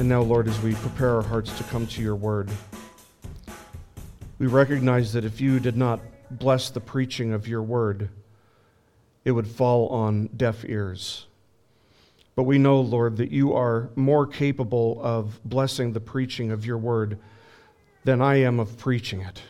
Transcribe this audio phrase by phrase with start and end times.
[0.00, 2.48] And now, Lord, as we prepare our hearts to come to your word,
[4.38, 6.00] we recognize that if you did not
[6.30, 8.08] bless the preaching of your word,
[9.26, 11.26] it would fall on deaf ears.
[12.34, 16.78] But we know, Lord, that you are more capable of blessing the preaching of your
[16.78, 17.18] word
[18.04, 19.42] than I am of preaching it.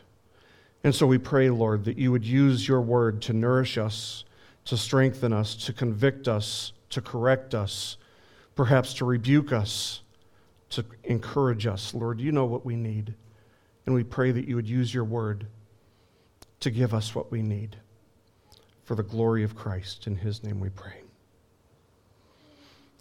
[0.82, 4.24] And so we pray, Lord, that you would use your word to nourish us,
[4.64, 7.98] to strengthen us, to convict us, to correct us,
[8.56, 10.00] perhaps to rebuke us,
[10.70, 11.94] to encourage us.
[11.94, 13.14] Lord, you know what we need.
[13.86, 15.46] And we pray that you would use your word
[16.60, 17.76] to give us what we need
[18.84, 20.06] for the glory of Christ.
[20.06, 21.00] In his name we pray.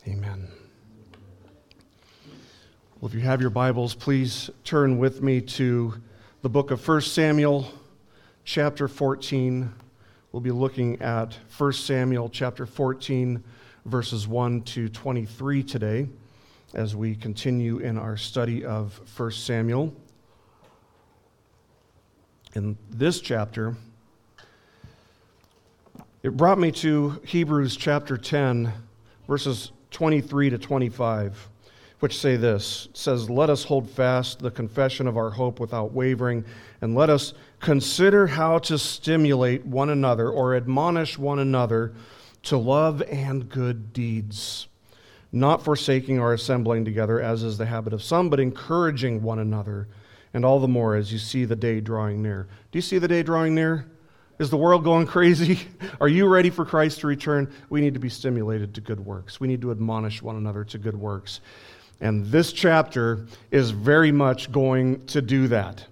[0.08, 0.48] Amen.
[3.00, 5.94] Well, if you have your Bibles, please turn with me to
[6.42, 7.72] the book of 1 Samuel,
[8.45, 9.72] chapter 14.
[10.31, 13.44] We'll be looking at 1 Samuel, chapter 14,
[13.86, 16.09] verses 1 to 23 today
[16.73, 19.94] as we continue in our study of 1 Samuel.
[22.53, 23.76] In this chapter,
[26.22, 28.72] it brought me to Hebrews chapter 10,
[29.28, 31.50] verses 23 to 25
[32.00, 35.92] which say this it says let us hold fast the confession of our hope without
[35.92, 36.45] wavering
[36.81, 41.94] and let us consider how to stimulate one another or admonish one another
[42.42, 44.67] to love and good deeds
[45.32, 49.88] not forsaking our assembling together as is the habit of some but encouraging one another
[50.34, 53.08] and all the more as you see the day drawing near do you see the
[53.08, 53.86] day drawing near
[54.40, 55.68] is the world going crazy?
[56.02, 57.52] Are you ready for Christ to return?
[57.70, 59.42] We need to be stimulated to good works.
[59.42, 61.42] We need to admonish one another to good works.
[62.00, 65.86] And this chapter is very much going to do that.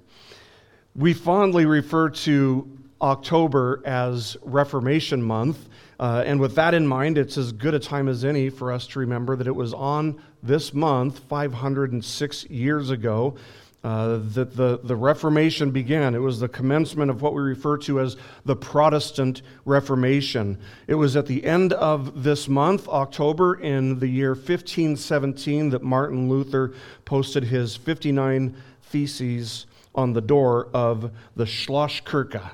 [0.95, 2.65] We fondly refer to
[3.01, 5.67] October as Reformation Month.
[5.99, 8.85] Uh, and with that in mind, it's as good a time as any for us
[8.87, 13.35] to remember that it was on this month, 506 years ago,
[13.83, 16.13] uh, that the, the Reformation began.
[16.13, 20.59] It was the commencement of what we refer to as the Protestant Reformation.
[20.87, 26.29] It was at the end of this month, October, in the year 1517, that Martin
[26.29, 26.73] Luther
[27.05, 29.65] posted his 59 Theses
[29.95, 32.51] on the door of the Schlosskirche,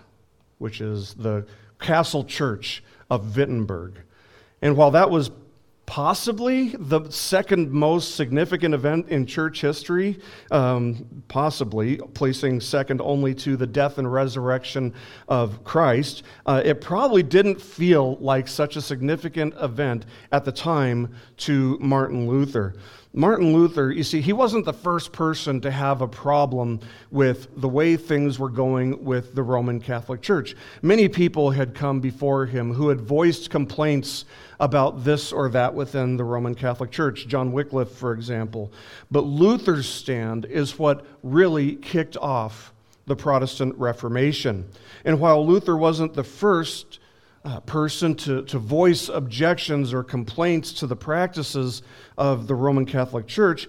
[0.57, 1.45] which is the
[1.79, 3.99] castle church of Wittenberg.
[4.61, 5.31] And while that was
[5.85, 10.17] possibly the second most significant event in church history,
[10.49, 14.93] um, possibly placing second only to the death and resurrection
[15.27, 16.23] of Christ.
[16.45, 22.27] Uh, it probably didn't feel like such a significant event at the time to Martin
[22.27, 22.75] Luther.
[23.15, 26.79] Martin Luther, you see, he wasn't the first person to have a problem
[27.11, 30.55] with the way things were going with the Roman Catholic Church.
[30.81, 34.25] Many people had come before him who had voiced complaints
[34.59, 37.27] about this or that within the Roman Catholic Church.
[37.27, 38.73] John Wycliffe, for example.
[39.11, 42.73] But Luther's stand is what really kicked off
[43.05, 44.67] the Protestant Reformation.
[45.05, 46.97] And while Luther wasn't the first
[47.45, 51.81] uh, person to, to voice objections or complaints to the practices
[52.17, 53.67] of the Roman Catholic Church,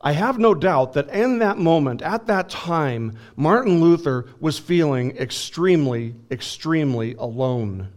[0.00, 5.16] I have no doubt that in that moment, at that time, Martin Luther was feeling
[5.16, 7.88] extremely, extremely alone.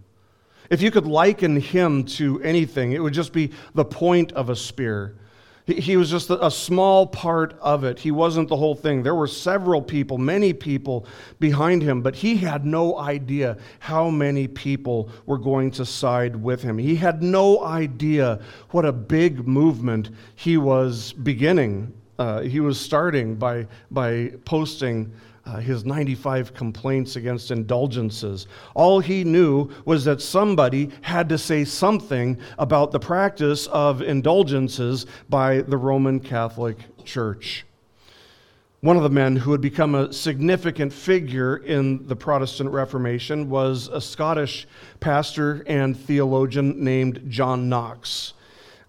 [0.72, 4.55] If you could liken him to anything, it would just be the point of a
[4.55, 5.16] spear.
[5.67, 7.99] He was just a small part of it.
[7.99, 9.03] He wasn't the whole thing.
[9.03, 11.05] There were several people, many people
[11.39, 16.63] behind him, but he had no idea how many people were going to side with
[16.63, 16.77] him.
[16.77, 18.39] He had no idea
[18.72, 21.93] what a big movement he was beginning.
[22.17, 25.11] Uh, he was starting by, by posting
[25.46, 28.47] uh, his 95 complaints against indulgences.
[28.75, 35.05] All he knew was that somebody had to say something about the practice of indulgences
[35.29, 37.66] by the Roman Catholic Church.
[38.82, 43.87] One of the men who had become a significant figure in the Protestant Reformation was
[43.90, 44.67] a Scottish
[44.99, 48.34] pastor and theologian named John Knox.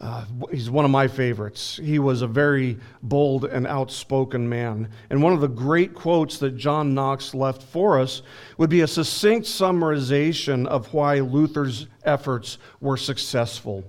[0.03, 1.79] Uh, he's one of my favorites.
[1.81, 4.89] He was a very bold and outspoken man.
[5.11, 8.23] And one of the great quotes that John Knox left for us
[8.59, 13.85] would be a succinct summarization of why Luther's efforts were successful.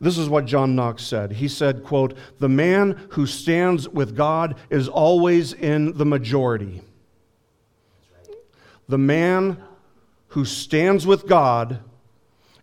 [0.00, 1.32] This is what John Knox said.
[1.32, 6.82] He said, quote, "The man who stands with God is always in the majority."
[8.88, 9.60] The man
[10.28, 11.80] who stands with God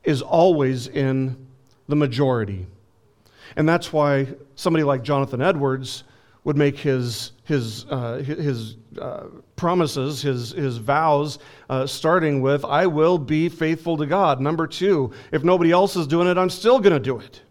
[0.06, 1.46] is always in
[1.90, 2.68] the majority.
[3.56, 6.04] And that's why somebody like Jonathan Edwards
[6.44, 9.26] would make his, his, uh, his uh,
[9.56, 14.40] promises, his, his vows, uh, starting with, I will be faithful to God.
[14.40, 17.42] Number two, if nobody else is doing it, I'm still going to do it.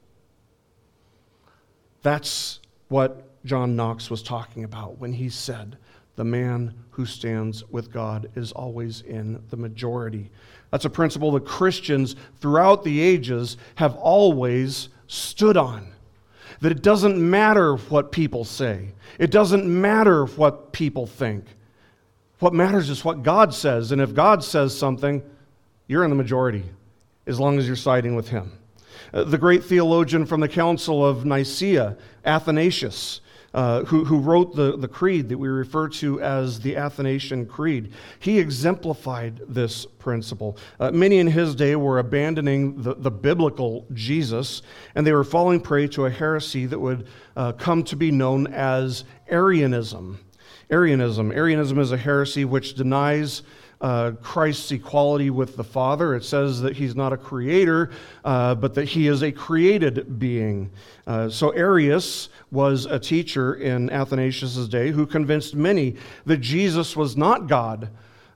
[2.03, 5.77] That's what John Knox was talking about when he said,
[6.15, 10.31] The man who stands with God is always in the majority.
[10.71, 15.94] That's a principle that Christians throughout the ages have always stood on.
[16.65, 18.89] That it doesn't matter what people say,
[19.19, 21.45] it doesn't matter what people think.
[22.39, 23.93] What matters is what God says.
[23.93, 25.23] And if God says something,
[25.89, 26.65] you're in the majority
[27.27, 28.51] as long as you're siding with Him.
[29.13, 33.21] Uh, the great theologian from the Council of Nicaea, Athanasius,
[33.55, 37.93] uh, who, who wrote the, the creed that we refer to as the Athanasian Creed.
[38.19, 40.59] He exemplified this principle.
[40.81, 44.63] Uh, many in his day were abandoning the, the biblical Jesus,
[44.95, 47.07] and they were falling prey to a heresy that would
[47.37, 50.19] uh, come to be known as Arianism.
[50.71, 51.31] Arianism.
[51.31, 53.43] Arianism is a heresy which denies
[53.85, 56.15] uh, Christ's equality with the Father.
[56.15, 57.91] It says that he's not a creator,
[58.25, 60.71] uh, but that he is a created being.
[61.07, 67.15] Uh, so Arius was a teacher in Athanasius' day who convinced many that Jesus was
[67.15, 67.91] not God.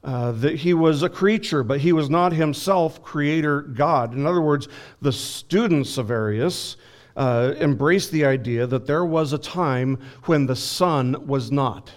[0.04, 4.14] Uh, that he was a creature, but he was not himself creator God.
[4.14, 4.68] In other words,
[5.00, 6.76] the students of Arius
[7.16, 11.90] uh, embraced the idea that there was a time when the Son was not.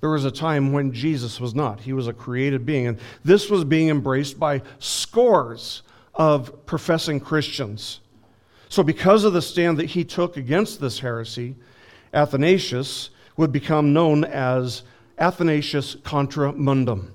[0.00, 1.80] There was a time when Jesus was not.
[1.80, 2.86] He was a created being.
[2.86, 5.82] And this was being embraced by scores
[6.14, 8.00] of professing Christians.
[8.68, 11.56] So, because of the stand that he took against this heresy,
[12.14, 14.82] Athanasius would become known as
[15.18, 17.12] Athanasius contra mundum,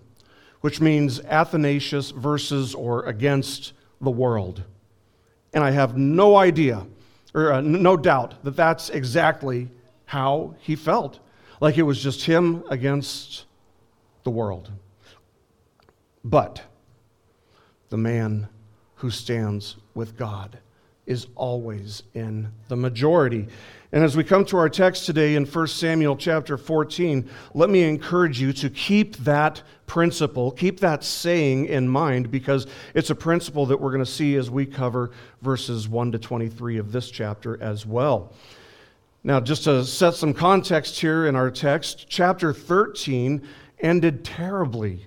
[0.61, 4.63] which means Athanasius versus or against the world.
[5.53, 6.85] And I have no idea,
[7.33, 9.69] or uh, no doubt, that that's exactly
[10.05, 11.19] how he felt
[11.61, 13.45] like it was just him against
[14.23, 14.71] the world.
[16.23, 16.61] But
[17.89, 18.47] the man
[18.95, 20.57] who stands with God
[21.05, 23.47] is always in the majority.
[23.91, 27.83] And as we come to our text today in 1 Samuel chapter 14, let me
[27.83, 32.65] encourage you to keep that principle, keep that saying in mind, because
[32.95, 35.11] it's a principle that we're going to see as we cover
[35.41, 38.33] verses 1 to 23 of this chapter as well.
[39.25, 43.41] Now, just to set some context here in our text, chapter 13
[43.79, 45.03] ended terribly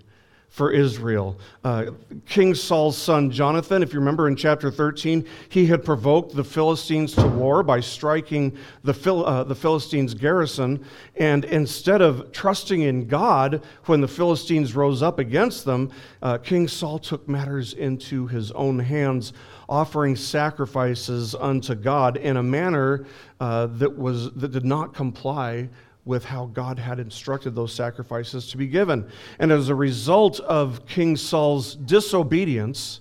[0.49, 1.39] for Israel.
[1.63, 1.93] Uh,
[2.27, 7.15] King Saul's son Jonathan, if you remember in chapter 13, he had provoked the Philistines
[7.15, 10.85] to war by striking the, Phil, uh, the Philistines' garrison.
[11.15, 15.93] And instead of trusting in God when the Philistines rose up against them,
[16.23, 19.33] uh, King Saul took matters into his own hands,
[19.69, 23.07] offering sacrifices unto God in a manner
[23.41, 25.69] uh, that, was, that did not comply
[26.05, 29.07] with how God had instructed those sacrifices to be given.
[29.39, 33.01] And as a result of King Saul's disobedience,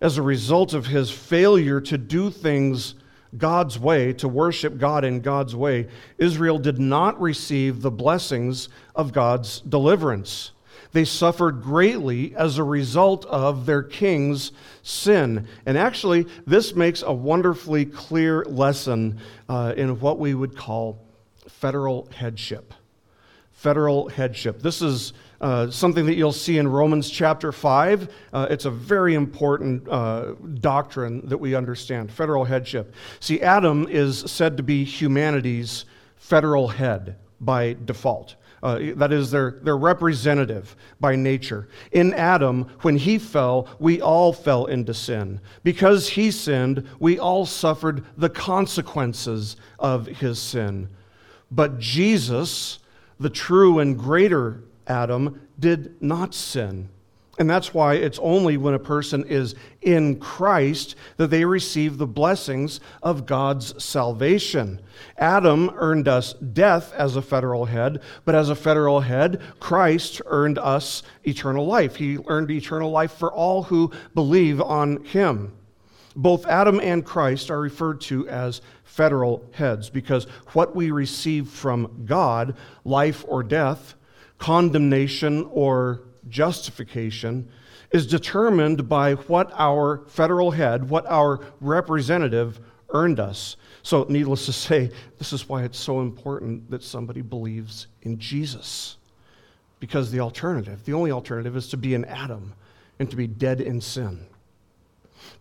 [0.00, 2.96] as a result of his failure to do things
[3.36, 5.86] God's way, to worship God in God's way,
[6.18, 10.50] Israel did not receive the blessings of God's deliverance.
[10.92, 14.52] They suffered greatly as a result of their king's
[14.82, 15.46] sin.
[15.64, 21.04] And actually, this makes a wonderfully clear lesson uh, in what we would call
[21.48, 22.74] federal headship.
[23.52, 24.62] Federal headship.
[24.62, 28.12] This is uh, something that you'll see in Romans chapter 5.
[28.32, 32.94] Uh, it's a very important uh, doctrine that we understand federal headship.
[33.20, 35.84] See, Adam is said to be humanity's
[36.16, 38.36] federal head by default.
[38.62, 41.68] Uh, that is, their, their representative by nature.
[41.92, 45.40] In Adam, when he fell, we all fell into sin.
[45.64, 50.90] Because he sinned, we all suffered the consequences of his sin.
[51.50, 52.80] But Jesus,
[53.18, 56.90] the true and greater Adam, did not sin.
[57.40, 62.06] And that's why it's only when a person is in Christ that they receive the
[62.06, 64.78] blessings of God's salvation.
[65.16, 70.58] Adam earned us death as a federal head, but as a federal head, Christ earned
[70.58, 71.96] us eternal life.
[71.96, 75.56] He earned eternal life for all who believe on him.
[76.14, 82.04] Both Adam and Christ are referred to as federal heads because what we receive from
[82.04, 82.54] God,
[82.84, 83.94] life or death,
[84.36, 87.48] condemnation or justification,
[87.90, 92.60] is determined by what our federal head, what our representative
[92.90, 93.56] earned us.
[93.82, 98.96] So, needless to say, this is why it's so important that somebody believes in Jesus.
[99.80, 102.52] Because the alternative, the only alternative, is to be an Adam
[102.98, 104.26] and to be dead in sin.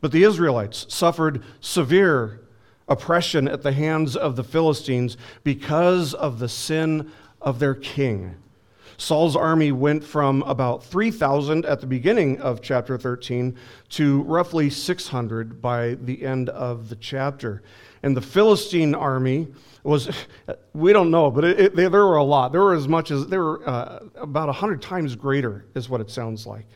[0.01, 2.41] But the Israelites suffered severe
[2.87, 8.35] oppression at the hands of the Philistines because of the sin of their king.
[8.99, 13.55] Saul's army went from about 3,000 at the beginning of chapter 13
[13.91, 17.63] to roughly 600 by the end of the chapter.
[18.03, 19.47] And the Philistine army
[19.83, 20.09] was,
[20.73, 22.51] we don't know, but it, it, there were a lot.
[22.51, 26.09] There were as much as, there were uh, about 100 times greater, is what it
[26.09, 26.67] sounds like.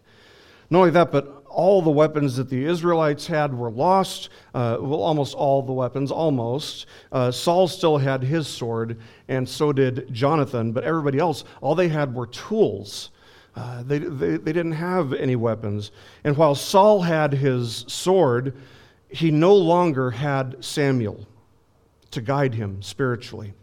[0.69, 4.29] Not only that, but all the weapons that the Israelites had were lost.
[4.53, 6.85] Uh, well, almost all the weapons, almost.
[7.11, 11.89] Uh, Saul still had his sword, and so did Jonathan, but everybody else, all they
[11.89, 13.11] had were tools.
[13.55, 15.91] Uh, they, they, they didn't have any weapons.
[16.23, 18.55] And while Saul had his sword,
[19.09, 21.27] he no longer had Samuel
[22.11, 23.53] to guide him spiritually.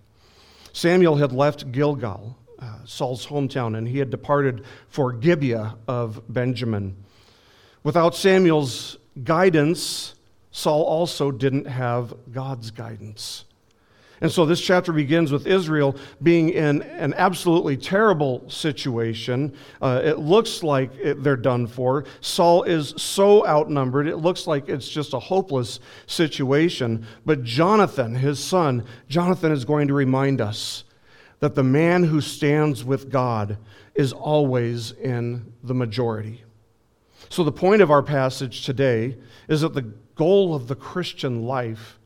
[0.73, 6.97] Samuel had left Gilgal, uh, Saul's hometown, and he had departed for Gibeah of Benjamin.
[7.83, 10.15] Without Samuel's guidance,
[10.51, 13.45] Saul also didn't have God's guidance.
[14.23, 19.55] And so this chapter begins with Israel being in an absolutely terrible situation.
[19.81, 22.05] Uh, it looks like it, they're done for.
[22.21, 27.07] Saul is so outnumbered, it looks like it's just a hopeless situation.
[27.25, 30.85] But Jonathan, his son, Jonathan is going to remind us
[31.39, 33.57] that the man who stands with God
[33.95, 36.45] is always in the majority.
[37.31, 39.17] So, the point of our passage today
[39.49, 41.99] is that the goal of the Christian life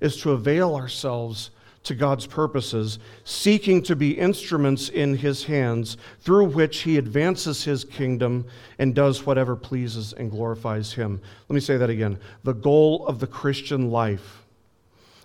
[0.00, 1.50] is to avail ourselves
[1.82, 7.82] to God's purposes, seeking to be instruments in His hands through which He advances His
[7.82, 8.46] kingdom
[8.78, 11.20] and does whatever pleases and glorifies Him.
[11.48, 12.16] Let me say that again.
[12.44, 14.44] The goal of the Christian life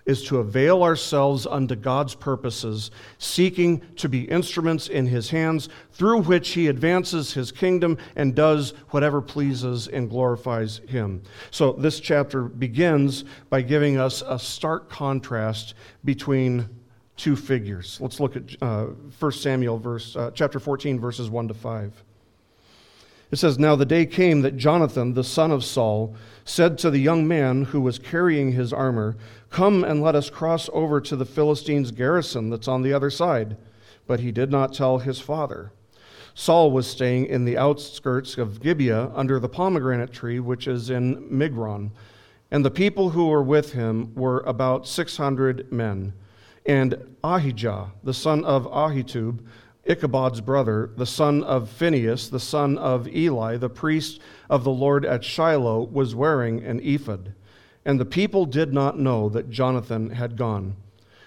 [0.06, 6.22] is to avail ourselves unto God's purposes, seeking to be instruments in His hands through
[6.22, 11.22] which He advances His kingdom and does whatever pleases and glorifies Him.
[11.50, 16.68] So, this chapter begins by giving us a stark contrast between
[17.16, 17.98] two figures.
[18.00, 18.86] Let's look at uh,
[19.18, 22.04] 1 Samuel, verse, uh, chapter 14, verses 1 to 5.
[23.30, 27.00] It says, Now the day came that Jonathan, the son of Saul, said to the
[27.00, 29.16] young man who was carrying his armor,
[29.54, 33.56] Come and let us cross over to the Philistines' garrison that's on the other side.
[34.04, 35.70] But he did not tell his father.
[36.34, 41.30] Saul was staying in the outskirts of Gibeah under the pomegranate tree, which is in
[41.30, 41.92] Migron.
[42.50, 46.14] And the people who were with him were about 600 men.
[46.66, 49.38] And Ahijah, the son of Ahitub,
[49.88, 54.20] Ichabod's brother, the son of Phinehas, the son of Eli, the priest
[54.50, 57.34] of the Lord at Shiloh, was wearing an ephod.
[57.84, 60.76] And the people did not know that Jonathan had gone.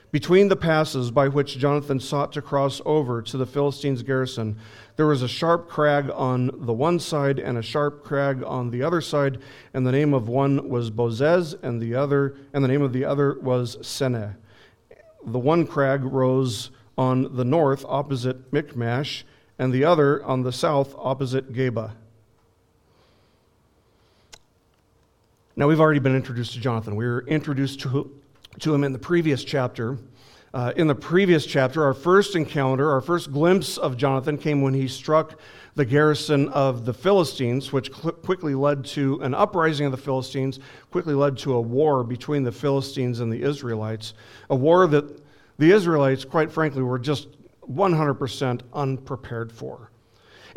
[0.09, 4.55] Between the passes by which Jonathan sought to cross over to the Philistines' garrison,
[4.95, 8.81] there was a sharp crag on the one side and a sharp crag on the
[8.81, 9.39] other side,
[9.73, 13.03] and the name of one was Bozez, and the other, and the name of the
[13.03, 14.35] other was Seneh.
[15.25, 19.25] The one crag rose on the north opposite Michmash,
[19.59, 21.91] and the other on the south opposite Geba.
[25.59, 26.95] Now, we've already been introduced to Jonathan.
[26.95, 28.15] We were introduced to,
[28.59, 29.97] to him in the previous chapter.
[30.53, 34.75] Uh, in the previous chapter, our first encounter, our first glimpse of Jonathan came when
[34.75, 35.39] he struck
[35.73, 40.59] the garrison of the Philistines, which cl- quickly led to an uprising of the Philistines,
[40.91, 44.13] quickly led to a war between the Philistines and the Israelites,
[44.51, 45.23] a war that
[45.57, 47.29] the Israelites, quite frankly, were just
[47.67, 49.89] 100% unprepared for.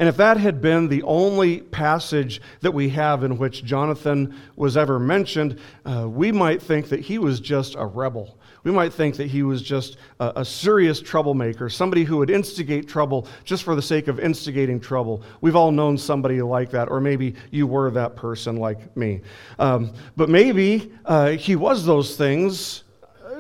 [0.01, 4.79] And if that had been the only passage that we have in which Jonathan was
[4.79, 8.39] ever mentioned, uh, we might think that he was just a rebel.
[8.65, 12.89] We might think that he was just a, a, serious troublemaker, somebody who would instigate
[12.89, 15.23] trouble just for the sake of instigating trouble.
[15.43, 19.21] We've all known somebody like that, or maybe you were that person like me.
[19.59, 22.85] Um, but maybe uh, he was those things,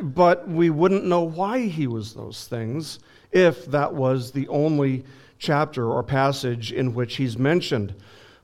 [0.02, 2.98] but we wouldn't know why he was those things
[3.32, 5.04] if that was the only
[5.40, 7.94] chapter or passage in which he's mentioned.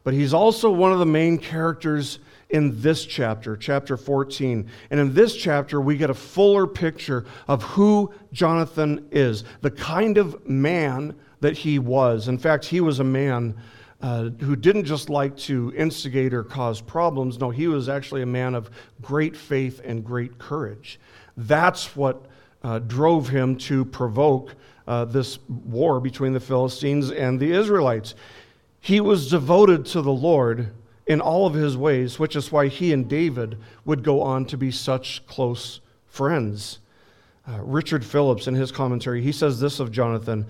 [0.02, 2.18] But he's also one of the main characters
[2.50, 4.68] in this chapter, chapter 14.
[4.90, 10.16] And in this chapter, we get a fuller picture of who Jonathan is, the kind
[10.16, 12.28] of man that he was.
[12.28, 13.56] In fact, he was a man
[14.00, 17.38] uh, who didn't just like to instigate or cause problems.
[17.38, 18.70] No, he was actually a man of
[19.02, 21.00] great faith and great courage.
[21.36, 22.26] That's what
[22.62, 24.54] uh, drove him to provoke
[24.86, 28.14] uh, this war between the Philistines and the Israelites.
[28.80, 30.72] He was devoted to the Lord
[31.06, 34.56] in all of his ways, which is why he and David would go on to
[34.56, 36.78] be such close friends.
[37.48, 40.46] Uh, Richard Phillips, in his commentary, he says this of Jonathan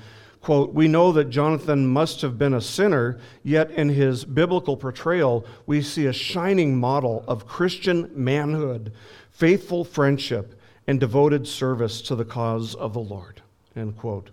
[0.46, 5.44] quote, We know that Jonathan must have been a sinner, yet in his biblical portrayal,
[5.66, 8.92] we see a shining model of Christian manhood,
[9.32, 10.54] faithful friendship,
[10.86, 13.42] and devoted service to the cause of the Lord.
[13.76, 14.30] End quote.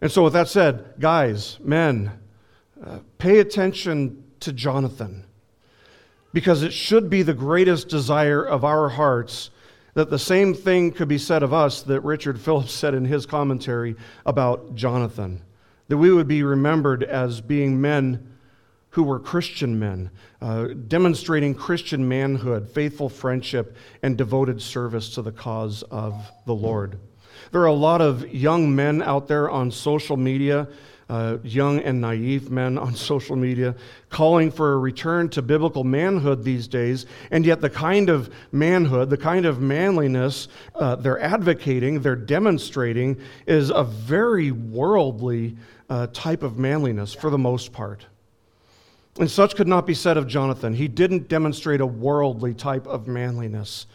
[0.00, 2.12] And so, with that said, guys, men,
[2.84, 5.24] uh, pay attention to Jonathan
[6.32, 9.50] because it should be the greatest desire of our hearts
[9.94, 13.24] that the same thing could be said of us that Richard Phillips said in his
[13.24, 15.42] commentary about Jonathan.
[15.88, 18.36] That we would be remembered as being men
[18.90, 20.10] who were Christian men,
[20.42, 26.98] uh, demonstrating Christian manhood, faithful friendship, and devoted service to the cause of the Lord.
[27.52, 30.68] There are a lot of young men out there on social media
[31.08, 33.74] uh, young and naive men on social media
[34.08, 39.10] calling for a return to biblical manhood these days, and yet the kind of manhood,
[39.10, 45.56] the kind of manliness uh, they're advocating, they're demonstrating, is a very worldly
[45.88, 48.06] uh, type of manliness for the most part.
[49.18, 50.74] And such could not be said of Jonathan.
[50.74, 53.86] He didn't demonstrate a worldly type of manliness.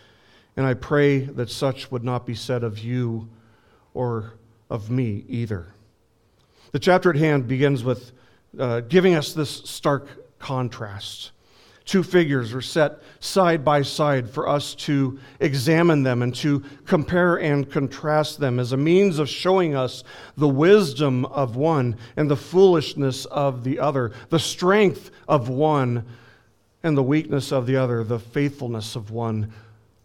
[0.57, 3.29] And I pray that such would not be said of you
[3.93, 4.33] or
[4.69, 5.67] of me either.
[6.71, 8.11] The chapter at hand begins with
[8.57, 11.31] uh, giving us this stark contrast.
[11.83, 17.37] Two figures are set side by side for us to examine them and to compare
[17.37, 20.03] and contrast them as a means of showing us
[20.37, 26.05] the wisdom of one and the foolishness of the other, the strength of one
[26.83, 29.51] and the weakness of the other, the faithfulness of one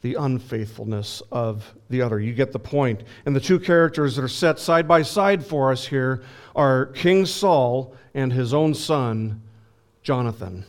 [0.03, 2.21] the unfaithfulness of the other.
[2.21, 3.03] You get the point.
[3.25, 6.23] And the two characters that are set side by side for us here
[6.55, 9.43] are King Saul and his own son,
[10.03, 10.65] Jonathan.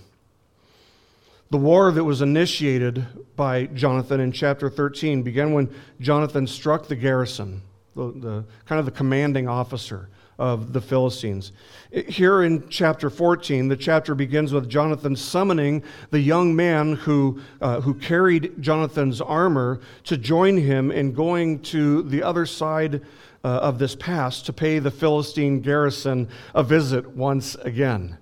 [1.50, 3.06] The war that was initiated
[3.36, 7.62] by Jonathan in chapter 13 began when Jonathan struck the garrison,
[7.96, 11.52] the, the kind of the commanding officer of the Philistines.
[11.92, 17.82] Here in chapter 14, the chapter begins with Jonathan summoning the young man who, uh,
[17.82, 23.02] who carried Jonathan's armor to join him in going to the other side
[23.44, 28.18] uh, of this pass to pay the Philistine garrison a visit once again.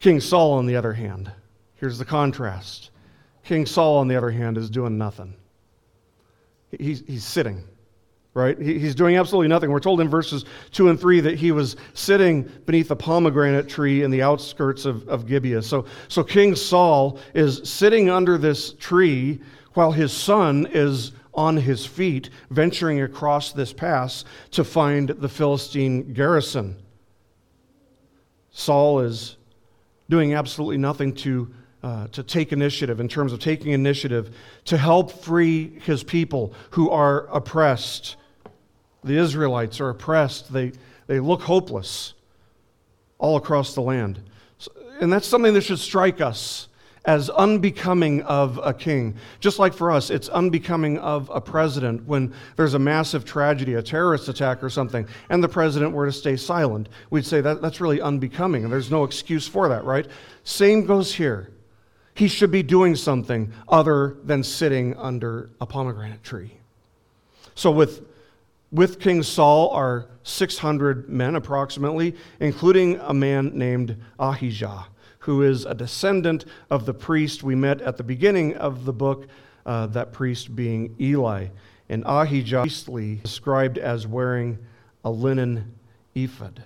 [0.00, 1.30] King Saul, on the other hand,
[1.76, 2.90] here's the contrast.
[3.44, 5.34] King Saul, on the other hand, is doing nothing.
[6.70, 7.64] He's, he's sitting
[8.34, 8.58] right?
[8.60, 9.70] He's doing absolutely nothing.
[9.70, 14.02] We're told in verses 2 and 3 that he was sitting beneath a pomegranate tree
[14.02, 15.62] in the outskirts of, of Gibeah.
[15.62, 19.40] So, so King Saul is sitting under this tree
[19.74, 26.12] while his son is on his feet, venturing across this pass to find the Philistine
[26.12, 26.76] garrison.
[28.50, 29.36] Saul is
[30.08, 35.10] doing absolutely nothing to, uh, to take initiative, in terms of taking initiative to help
[35.10, 38.16] free his people who are oppressed
[39.04, 40.72] the Israelites are oppressed, they,
[41.06, 42.14] they look hopeless
[43.18, 44.20] all across the land.
[45.00, 46.68] And that's something that should strike us
[47.04, 49.14] as unbecoming of a king.
[49.40, 53.82] Just like for us, it's unbecoming of a president when there's a massive tragedy, a
[53.82, 56.88] terrorist attack or something, and the president were to stay silent.
[57.10, 60.06] We'd say that that's really unbecoming, and there's no excuse for that, right?
[60.44, 61.50] Same goes here.
[62.14, 66.56] He should be doing something other than sitting under a pomegranate tree.
[67.54, 68.06] So, with
[68.74, 74.86] with King Saul are 600 men approximately, including a man named Ahijah,
[75.20, 79.28] who is a descendant of the priest we met at the beginning of the book,
[79.64, 81.46] uh, that priest being Eli.
[81.88, 84.58] And Ahijah, priestly, described as wearing
[85.04, 85.76] a linen
[86.16, 86.60] ephod,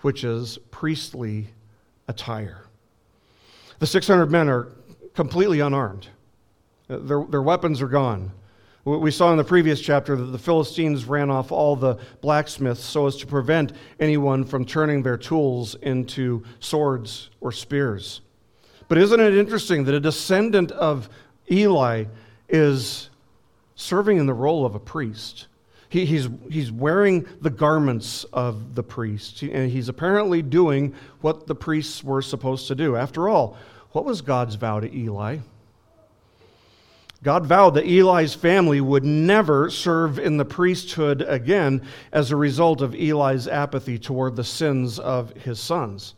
[0.00, 1.46] which is priestly
[2.08, 2.66] attire.
[3.78, 4.72] The 600 men are
[5.14, 6.08] completely unarmed.
[6.88, 8.32] Their, their weapons are gone.
[8.84, 13.06] We saw in the previous chapter that the Philistines ran off all the blacksmiths so
[13.06, 18.20] as to prevent anyone from turning their tools into swords or spears.
[18.88, 21.08] But isn't it interesting that a descendant of
[21.50, 22.04] Eli
[22.50, 23.08] is
[23.74, 25.46] serving in the role of a priest?
[25.88, 31.54] He, he's, he's wearing the garments of the priest, and he's apparently doing what the
[31.54, 32.96] priests were supposed to do.
[32.96, 33.56] After all,
[33.92, 35.38] what was God's vow to Eli?
[37.24, 41.80] God vowed that Eli's family would never serve in the priesthood again
[42.12, 46.16] as a result of Eli's apathy toward the sins of his sons.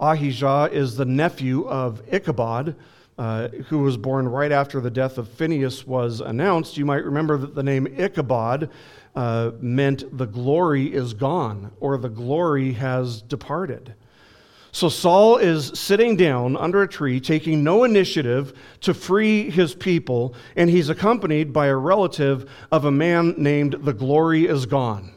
[0.00, 2.74] Ahijah is the nephew of Ichabod,
[3.18, 6.78] uh, who was born right after the death of Phinehas was announced.
[6.78, 8.70] You might remember that the name Ichabod
[9.14, 13.94] uh, meant the glory is gone or the glory has departed.
[14.72, 20.34] So Saul is sitting down under a tree, taking no initiative to free his people,
[20.54, 25.12] and he's accompanied by a relative of a man named The Glory is Gone.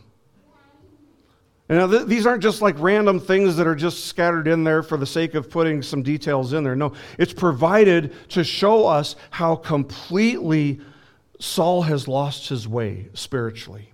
[1.70, 4.84] And now, th- these aren't just like random things that are just scattered in there
[4.84, 6.76] for the sake of putting some details in there.
[6.76, 10.82] No, it's provided to show us how completely
[11.40, 13.93] Saul has lost his way spiritually.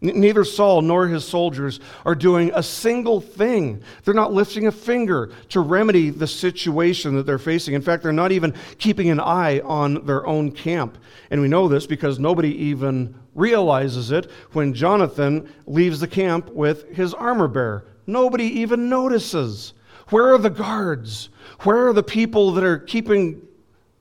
[0.00, 3.82] Neither Saul nor his soldiers are doing a single thing.
[4.04, 7.74] They're not lifting a finger to remedy the situation that they're facing.
[7.74, 10.98] In fact, they're not even keeping an eye on their own camp.
[11.32, 16.88] And we know this because nobody even realizes it when Jonathan leaves the camp with
[16.94, 17.84] his armor bearer.
[18.06, 19.74] Nobody even notices.
[20.10, 21.28] Where are the guards?
[21.62, 23.42] Where are the people that are keeping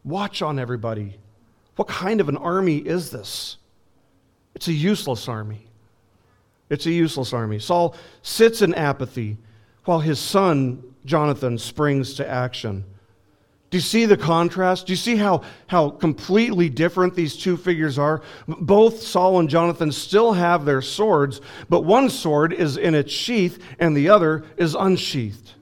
[0.04, 1.18] watch on everybody?
[1.76, 3.58] What kind of an army is this?
[4.54, 5.67] It's a useless army.
[6.70, 7.60] It's a useless army.
[7.60, 9.38] Saul sits in apathy
[9.86, 12.84] while his son, Jonathan, springs to action.
[13.70, 14.88] Do you see the contrast?
[14.88, 18.22] Do you see how, how completely different these two figures are?
[18.48, 23.62] Both Saul and Jonathan still have their swords, but one sword is in its sheath
[23.78, 25.54] and the other is unsheathed.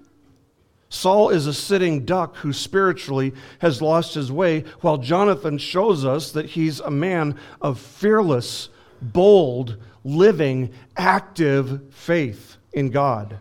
[0.87, 6.31] Saul is a sitting duck who spiritually has lost his way, while Jonathan shows us
[6.31, 8.69] that he's a man of fearless,
[9.01, 13.39] bold, living, active faith in God.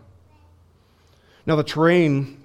[1.46, 2.42] Now, the terrain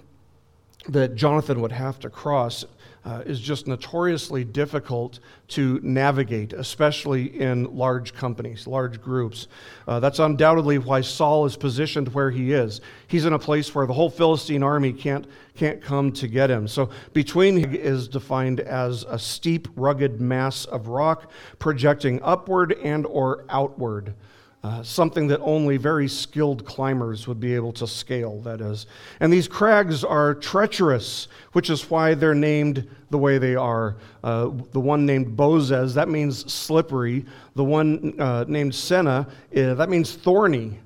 [0.90, 2.66] that Jonathan would have to cross
[3.10, 9.48] uh, is just notoriously difficult to navigate, especially in large companies, large groups.
[9.88, 12.82] Uh, that's undoubtedly why Saul is positioned where he is.
[13.08, 16.68] He's in a place where the whole Philistine army can't, can't come to get him.
[16.68, 23.44] So between is defined as a steep, rugged mass of rock projecting upward and or
[23.50, 24.14] outward.
[24.62, 28.88] Uh, something that only very skilled climbers would be able to scale, that is.
[29.22, 33.96] And these crags are treacherous, which is why they're named the way they are.
[34.22, 37.26] Uh, the one named Bozez, that means slippery.
[37.56, 40.78] The one uh, named Seneh, uh, that means thorny.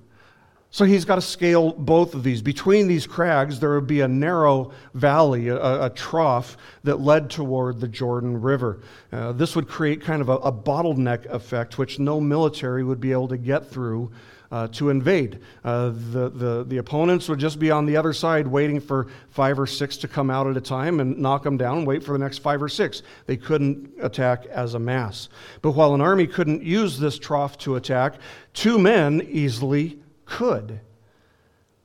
[0.73, 2.41] So he's got to scale both of these.
[2.41, 7.79] Between these crags, there would be a narrow valley, a, a trough that led toward
[7.79, 8.81] the Jordan River.
[9.11, 13.11] Uh, this would create kind of a, a, bottleneck effect, which no military would be
[13.11, 14.11] able to get through
[14.51, 15.41] uh, to invade.
[15.63, 19.59] Uh, the, the, the opponents would just be on the other side waiting for five
[19.59, 22.13] or six to come out at a time and knock them down and wait for
[22.13, 23.03] the next five or six.
[23.27, 25.29] They couldn't attack as a mass.
[25.61, 28.15] But while an army couldn't use this trough to attack,
[28.53, 29.99] two men easily
[30.33, 30.79] could.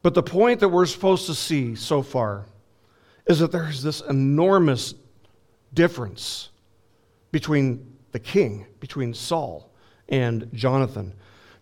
[0.03, 2.47] But the point that we're supposed to see so far
[3.27, 4.95] is that there's this enormous
[5.75, 6.49] difference
[7.31, 9.71] between the king, between Saul
[10.09, 11.13] and Jonathan.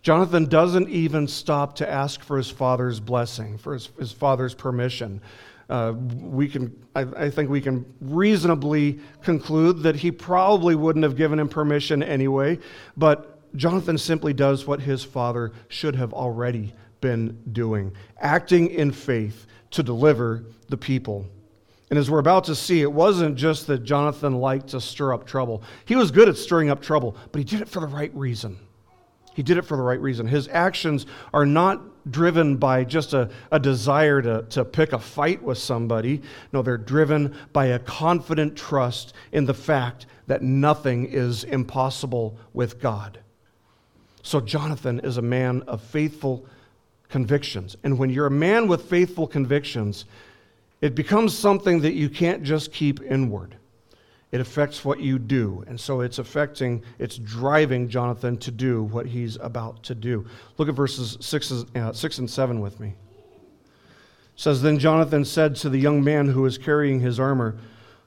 [0.01, 5.19] Jonathan doesn't even stop to ask for his father's blessing, for his, his father's permission.
[5.69, 11.17] Uh, we can, I, I think we can reasonably conclude that he probably wouldn't have
[11.17, 12.59] given him permission anyway,
[12.95, 19.45] but Jonathan simply does what his father should have already been doing, acting in faith
[19.71, 21.25] to deliver the people.
[21.89, 25.25] And as we're about to see, it wasn't just that Jonathan liked to stir up
[25.25, 25.63] trouble.
[25.85, 28.59] He was good at stirring up trouble, but he did it for the right reason.
[29.33, 30.27] He did it for the right reason.
[30.27, 35.41] His actions are not driven by just a, a desire to, to pick a fight
[35.43, 36.21] with somebody.
[36.51, 42.81] No, they're driven by a confident trust in the fact that nothing is impossible with
[42.81, 43.19] God.
[44.27, 46.45] So Jonathan is a man of faithful
[47.07, 47.77] convictions.
[47.85, 50.03] And when you're a man with faithful convictions,
[50.81, 53.55] it becomes something that you can't just keep inward.
[54.33, 55.63] It affects what you do.
[55.65, 60.25] And so it's affecting, it's driving Jonathan to do what he's about to do.
[60.57, 62.89] Look at verses 6, uh, six and 7 with me.
[62.89, 62.95] It
[64.35, 67.55] says, Then Jonathan said to the young man who was carrying his armor,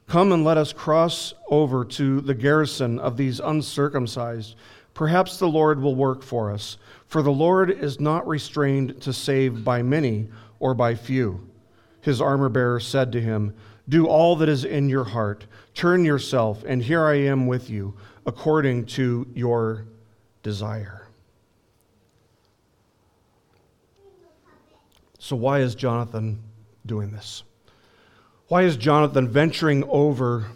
[0.07, 4.55] Come and let us cross over to the garrison of these uncircumcised
[4.93, 6.77] Perhaps the Lord will work for us,
[7.07, 10.27] for the Lord is not restrained to save by many
[10.59, 11.47] or by few.
[12.01, 13.53] His armor bearer said to him,
[13.87, 17.95] Do all that is in your heart, turn yourself, and here I am with you,
[18.25, 19.85] according to your
[20.43, 21.07] desire.
[25.19, 26.41] So, why is Jonathan
[26.85, 27.43] doing this?
[28.47, 30.47] Why is Jonathan venturing over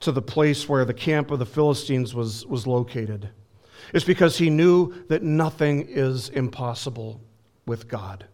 [0.00, 3.28] to the place where the camp of the Philistines was, was located?
[3.92, 7.20] Is because he knew that nothing is impossible
[7.66, 8.26] with God.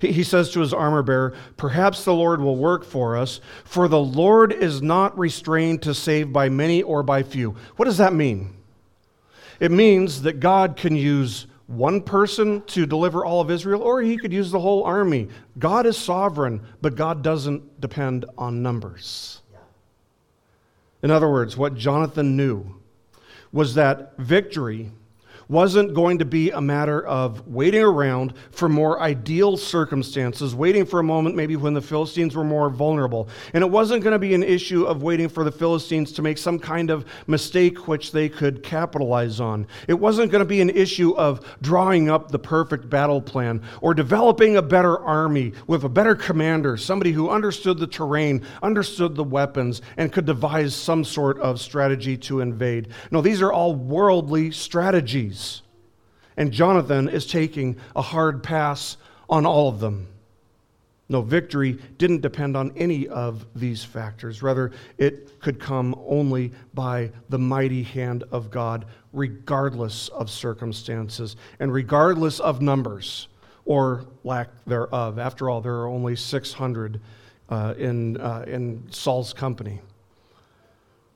[0.00, 4.00] He says to his armor bearer, Perhaps the Lord will work for us, for the
[4.00, 7.56] Lord is not restrained to save by many or by few.
[7.76, 8.54] What does that mean?
[9.60, 14.16] It means that God can use one person to deliver all of Israel, or he
[14.16, 15.28] could use the whole army.
[15.58, 19.42] God is sovereign, but God doesn't depend on numbers.
[21.02, 22.77] In other words, what Jonathan knew
[23.52, 24.92] was that victory
[25.48, 31.00] wasn't going to be a matter of waiting around for more ideal circumstances, waiting for
[31.00, 33.28] a moment maybe when the Philistines were more vulnerable.
[33.54, 36.36] And it wasn't going to be an issue of waiting for the Philistines to make
[36.36, 39.66] some kind of mistake which they could capitalize on.
[39.86, 43.94] It wasn't going to be an issue of drawing up the perfect battle plan or
[43.94, 49.24] developing a better army with a better commander, somebody who understood the terrain, understood the
[49.24, 52.88] weapons, and could devise some sort of strategy to invade.
[53.10, 55.37] No, these are all worldly strategies.
[56.36, 58.96] And Jonathan is taking a hard pass
[59.28, 60.06] on all of them.
[61.10, 64.42] No, victory didn't depend on any of these factors.
[64.42, 71.72] Rather, it could come only by the mighty hand of God, regardless of circumstances and
[71.72, 73.28] regardless of numbers
[73.64, 75.18] or lack thereof.
[75.18, 77.00] After all, there are only 600
[77.48, 79.80] uh, in, uh, in Saul's company.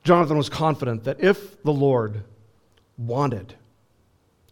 [0.03, 2.23] Jonathan was confident that if the Lord
[2.97, 3.53] wanted,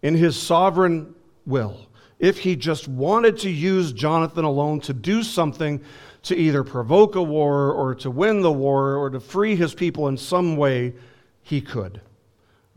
[0.01, 1.13] in his sovereign
[1.45, 1.87] will,
[2.19, 5.81] if he just wanted to use Jonathan alone to do something
[6.23, 10.07] to either provoke a war or to win the war or to free his people
[10.07, 10.93] in some way,
[11.41, 11.99] he could.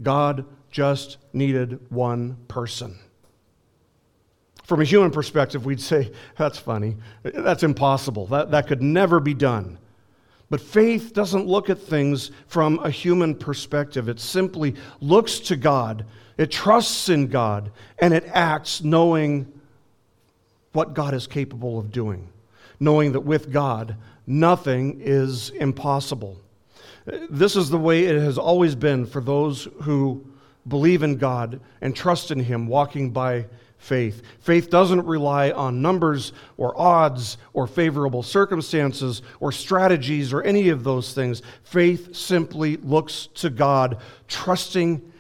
[0.03, 2.99] God just needed one person.
[4.65, 6.97] From a human perspective, we'd say, that's funny.
[7.23, 8.27] That's impossible.
[8.29, 9.79] That, that could never be done.
[10.49, 14.09] But faith doesn't look at things from a human perspective.
[14.09, 19.53] It simply looks to God, it trusts in God, and it acts knowing
[20.73, 22.29] what God is capable of doing,
[22.81, 26.40] knowing that with God, nothing is impossible.
[27.31, 30.27] This is the way it has always been for those who
[30.66, 34.23] believe in God and trust in Him, walking by faith.
[34.40, 40.85] Faith doesn't rely on numbers or odds or favorable circumstances or strategies or any of
[40.85, 41.42] those things.
[41.62, 45.12] Faith simply looks to God, trusting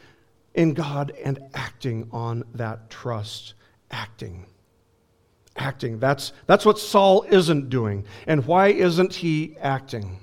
[0.54, 3.54] in God and acting on that trust.
[3.90, 4.46] Acting.
[5.56, 5.98] Acting.
[5.98, 8.04] That's, that's what Saul isn't doing.
[8.26, 10.18] And why isn't he acting?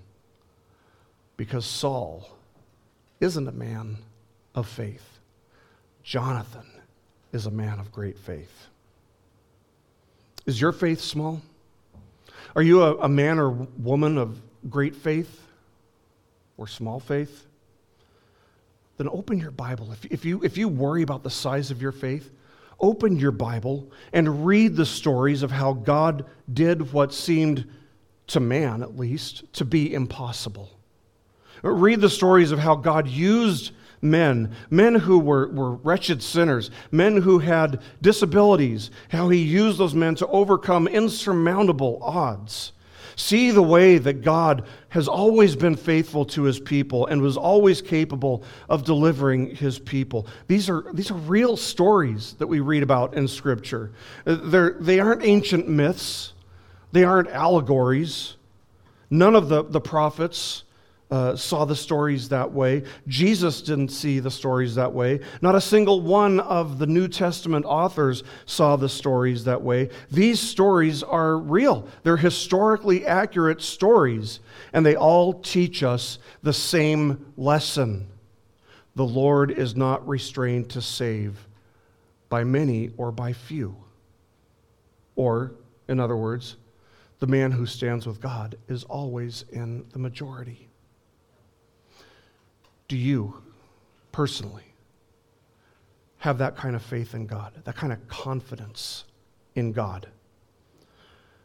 [1.38, 2.30] Because Saul
[3.20, 3.98] isn't a man
[4.56, 5.20] of faith.
[6.04, 6.66] Jonathan
[7.32, 8.68] is a man of great faith.
[10.46, 11.42] Is your faith small?
[12.56, 15.42] Are you a, a man or woman of great faith
[16.58, 17.46] or small faith?
[18.98, 19.92] Then open your Bible.
[19.92, 22.32] If, if, you, if you worry about the size of your faith,
[22.80, 27.68] open your Bible and read the stories of how God did what seemed,
[28.28, 30.70] to man at least, to be impossible.
[31.64, 37.22] Read the stories of how God used men, men who were, were wretched sinners, men
[37.22, 42.72] who had disabilities, how he used those men to overcome insurmountable odds.
[43.16, 47.82] See the way that God has always been faithful to his people and was always
[47.82, 50.28] capable of delivering his people.
[50.48, 53.92] These are, these are real stories that we read about in Scripture.
[54.26, 56.34] Uh, they're, they aren't ancient myths,
[56.92, 58.36] they aren't allegories.
[59.10, 60.64] None of the, the prophets
[61.12, 62.84] uh, saw the stories that way.
[63.08, 65.20] Jesus didn't see the stories that way.
[65.42, 69.90] Not a single one of the New Testament authors saw the stories that way.
[70.10, 74.40] These stories are real, they're historically accurate stories,
[74.72, 78.08] and they all teach us the same lesson.
[78.96, 81.48] The Lord is not restrained to save
[82.30, 83.76] by many or by few.
[85.18, 85.54] Or,
[85.90, 86.56] in other words,
[87.20, 90.71] the man who stands with God is always in the majority
[92.92, 93.34] do you
[94.12, 94.66] personally
[96.18, 99.06] have that kind of faith in God, that kind of confidence
[99.56, 100.10] in God?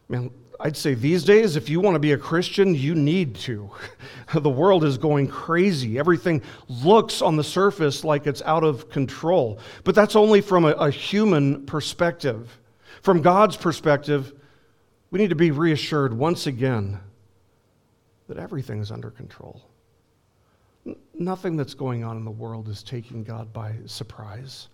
[0.09, 0.29] Man,
[0.59, 3.71] I'd say these days, if you want to be a Christian, you need to.
[4.33, 5.97] the world is going crazy.
[5.97, 9.57] Everything looks on the surface like it's out of control.
[9.85, 12.59] But that's only from a, a human perspective.
[13.03, 14.33] From God's perspective,
[15.11, 16.99] we need to be reassured once again
[18.27, 19.61] that everything is under control.
[21.13, 24.69] Nothing that's going on in the world is taking God by surprise.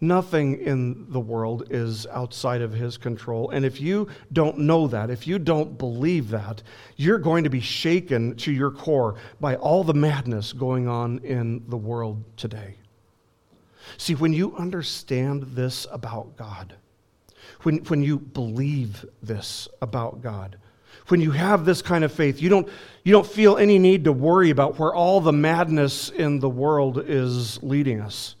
[0.00, 3.50] Nothing in the world is outside of his control.
[3.50, 6.62] And if you don't know that, if you don't believe that,
[6.96, 11.62] you're going to be shaken to your core by all the madness going on in
[11.68, 12.76] the world today.
[13.98, 16.74] See, when you understand this about God,
[17.62, 20.56] when, when you believe this about God,
[21.10, 22.68] when you have this kind of faith, you don't,
[23.04, 27.02] you don't feel any need to worry about where all the madness in the world
[27.06, 28.36] is leading us.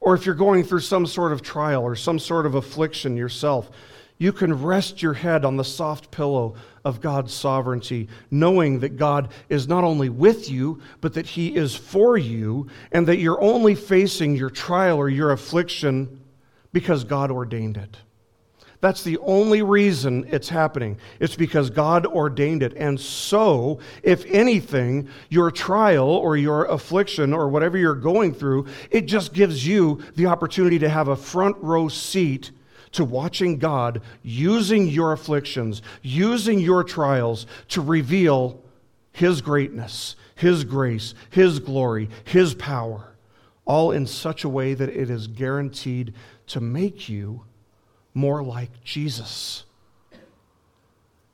[0.00, 3.70] Or if you're going through some sort of trial or some sort of affliction yourself,
[4.22, 6.54] You can rest your head on the soft pillow
[6.84, 11.74] of God's sovereignty, knowing that God is not only with you, but that He is
[11.74, 16.20] for you, and that you're only facing your trial or your affliction
[16.72, 17.96] because God ordained it.
[18.82, 20.98] That's the only reason it's happening.
[21.20, 22.74] It's because God ordained it.
[22.76, 29.02] And so, if anything, your trial or your affliction or whatever you're going through, it
[29.02, 32.50] just gives you the opportunity to have a front row seat
[32.90, 38.64] to watching God using your afflictions, using your trials to reveal
[39.12, 43.14] His greatness, His grace, His glory, His power,
[43.64, 46.14] all in such a way that it is guaranteed
[46.48, 47.44] to make you
[48.14, 49.64] more like Jesus.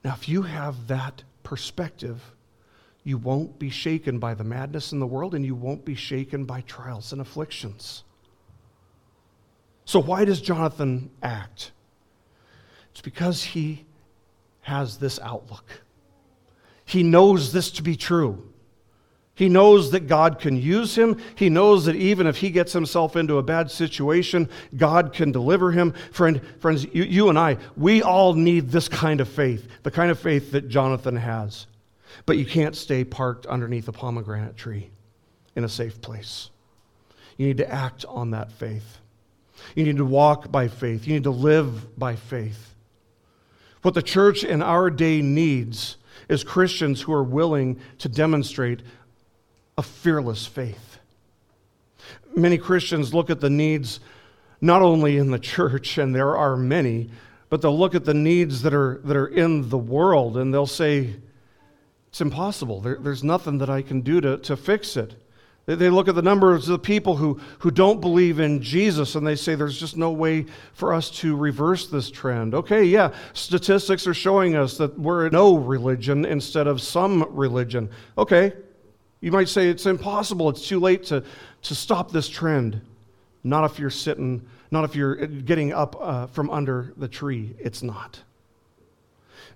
[0.04, 2.22] Now, if you have that perspective,
[3.04, 6.44] you won't be shaken by the madness in the world and you won't be shaken
[6.44, 8.04] by trials and afflictions.
[9.84, 11.72] So, why does Jonathan act?
[12.90, 13.86] It's because he
[14.60, 15.82] has this outlook.
[16.84, 18.47] He knows this to be true.
[19.38, 21.16] He knows that God can use him.
[21.36, 25.70] He knows that even if he gets himself into a bad situation, God can deliver
[25.70, 25.92] him.
[26.10, 30.10] Friend, friends, you, you and I, we all need this kind of faith, the kind
[30.10, 31.68] of faith that Jonathan has.
[32.26, 34.90] But you can't stay parked underneath a pomegranate tree
[35.54, 36.50] in a safe place.
[37.36, 38.98] You need to act on that faith.
[39.76, 41.06] You need to walk by faith.
[41.06, 42.74] You need to live by faith.
[43.82, 45.96] What the church in our day needs
[46.28, 48.82] is Christians who are willing to demonstrate
[49.78, 50.98] a fearless faith.
[52.34, 54.00] Many Christians look at the needs
[54.60, 57.10] not only in the church, and there are many,
[57.48, 60.66] but they'll look at the needs that are, that are in the world and they'll
[60.66, 61.14] say,
[62.08, 62.80] It's impossible.
[62.80, 65.14] There, there's nothing that I can do to, to fix it.
[65.64, 69.26] They look at the numbers of the people who, who don't believe in Jesus and
[69.26, 72.54] they say there's just no way for us to reverse this trend.
[72.54, 77.90] Okay, yeah, statistics are showing us that we're no religion instead of some religion.
[78.16, 78.54] Okay,
[79.20, 81.24] you might say it's impossible, it's too late to,
[81.62, 82.80] to stop this trend.
[83.42, 87.54] Not if you're sitting, not if you're getting up uh, from under the tree.
[87.58, 88.20] It's not.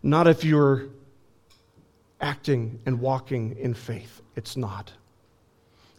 [0.03, 0.89] Not if you're
[2.21, 4.21] acting and walking in faith.
[4.37, 4.93] It's not.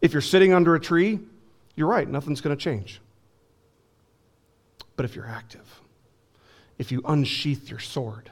[0.01, 1.19] If you're sitting under a tree,
[1.75, 2.99] you're right, nothing's going to change.
[4.95, 5.81] But if you're active,
[6.77, 8.31] if you unsheath your sword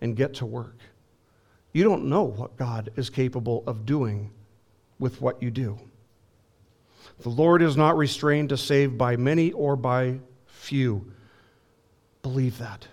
[0.00, 0.76] and get to work,
[1.72, 4.30] you don't know what God is capable of doing
[4.98, 5.78] with what you do.
[7.20, 11.12] The Lord is not restrained to save by many or by few.
[12.22, 12.86] Believe that.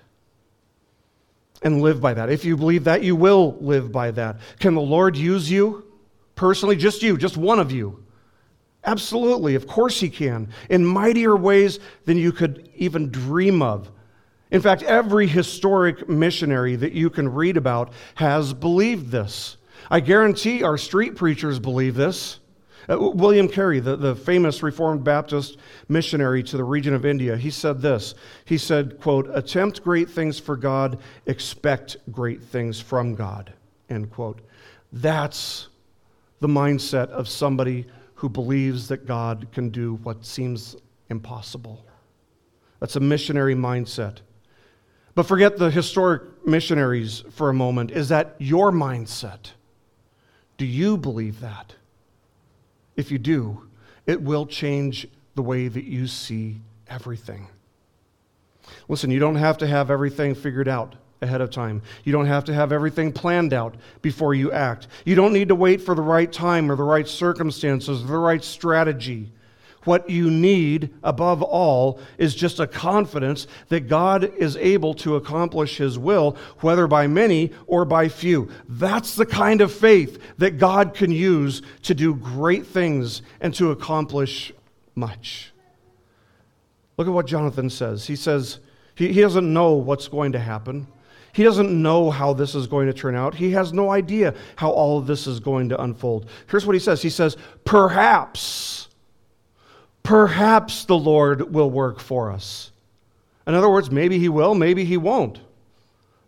[1.62, 2.30] And live by that.
[2.30, 4.38] If you believe that, you will live by that.
[4.60, 5.86] Can the Lord use you
[6.36, 6.76] personally?
[6.76, 8.04] Just you, just one of you.
[8.84, 13.92] Absolutely, of course He can, in mightier ways than you could even dream of.
[14.52, 19.58] In fact, every historic missionary that you can read about has believed this.
[19.90, 22.40] I guarantee our street preachers believe this.
[22.88, 27.50] Uh, William Carey, the, the famous Reformed Baptist missionary to the region of India, he
[27.50, 28.14] said this.
[28.46, 33.54] He said, quote, attempt great things for God, expect great things from God,
[33.90, 34.42] end quote.
[34.92, 35.70] That's
[36.42, 40.76] the mindset of somebody who believes that God can do what seems
[41.10, 41.86] impossible.
[42.80, 44.18] That's a missionary mindset.
[45.16, 47.92] But forget the historic missionaries for a moment.
[47.92, 49.52] Is that your mindset?
[50.58, 51.76] Do you believe that?
[52.96, 53.68] If you do,
[54.06, 57.48] it will change the way that you see everything.
[58.88, 61.82] Listen, you don't have to have everything figured out ahead of time.
[62.04, 64.88] You don't have to have everything planned out before you act.
[65.06, 68.18] You don't need to wait for the right time or the right circumstances or the
[68.18, 69.32] right strategy.
[69.86, 75.78] What you need, above all, is just a confidence that God is able to accomplish
[75.78, 78.50] His will, whether by many or by few.
[78.68, 83.72] That's the kind of faith that God can use to do great things and to
[83.72, 84.52] accomplish
[84.96, 85.54] much.
[86.98, 88.08] Look at what Jonathan says.
[88.08, 88.60] He says,
[88.96, 90.88] he, he doesn't know what's going to happen.
[91.34, 93.36] He doesn't know how this is going to turn out.
[93.36, 96.30] He has no idea how all of this is going to unfold.
[96.50, 98.85] Here's what he says He says, Perhaps,
[100.06, 102.72] perhaps the Lord will work for us.
[103.46, 105.40] In other words, maybe he will, maybe he won't.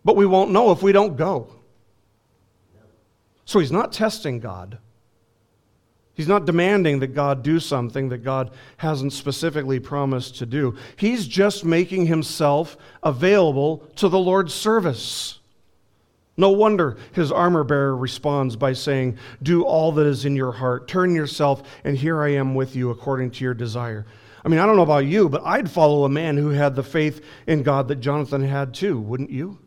[0.04, 1.48] But we won't know if we don't go.
[3.44, 4.78] So he's not testing God.
[6.14, 10.76] He's not demanding that God do something that God hasn't specifically promised to do.
[10.96, 15.38] He's just making himself available to the Lord's service.
[16.38, 20.86] No wonder his armor bearer responds by saying, Do all that is in your heart.
[20.86, 24.06] Turn yourself, and here I am with you according to your desire.
[24.44, 26.84] I mean, I don't know about you, but I'd follow a man who had the
[26.84, 29.58] faith in God that Jonathan had too, wouldn't you?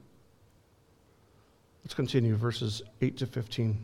[1.84, 3.78] Let's continue, verses 8 to 15.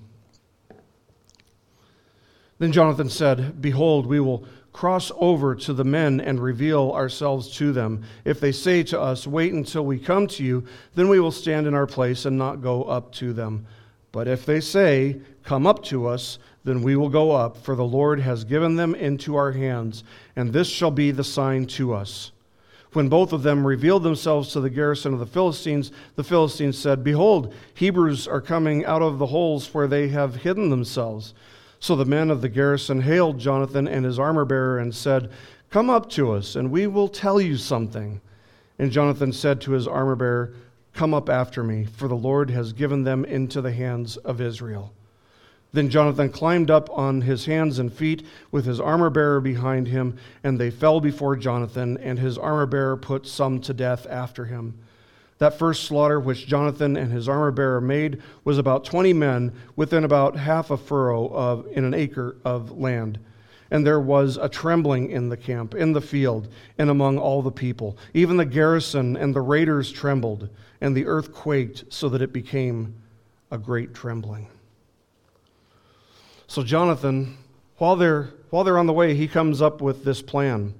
[2.59, 4.45] Then Jonathan said, Behold, we will
[4.77, 8.03] cross over to the men and reveal ourselves to them.
[8.25, 11.65] If they say to us, Wait until we come to you, then we will stand
[11.65, 13.65] in our place and not go up to them.
[14.11, 17.83] But if they say, Come up to us, then we will go up, for the
[17.83, 20.03] Lord has given them into our hands,
[20.35, 22.31] and this shall be the sign to us.
[22.93, 27.03] When both of them revealed themselves to the garrison of the Philistines, the Philistines said,
[27.03, 31.33] Behold, Hebrews are coming out of the holes where they have hidden themselves.
[31.79, 35.29] So the men of the garrison hailed Jonathan and his armor bearer and said,
[35.69, 38.21] Come up to us, and we will tell you something.
[38.79, 40.53] And Jonathan said to his armor bearer,
[40.93, 44.93] Come up after me, for the Lord has given them into the hands of Israel.
[45.73, 50.17] Then Jonathan climbed up on his hands and feet with his armor bearer behind him,
[50.43, 54.75] and they fell before Jonathan, and his armor bearer put some to death after him.
[55.39, 60.03] That first slaughter which Jonathan and his armor bearer made was about 20 men within
[60.03, 63.19] about half a furrow of, in an acre of land.
[63.69, 67.51] And there was a trembling in the camp, in the field, and among all the
[67.51, 67.97] people.
[68.13, 70.49] Even the garrison and the raiders trembled,
[70.81, 72.95] and the earth quaked so that it became
[73.51, 74.47] a great trembling.
[76.47, 77.37] So Jonathan,
[77.77, 80.73] while they're, while they're on the way, he comes up with this plan.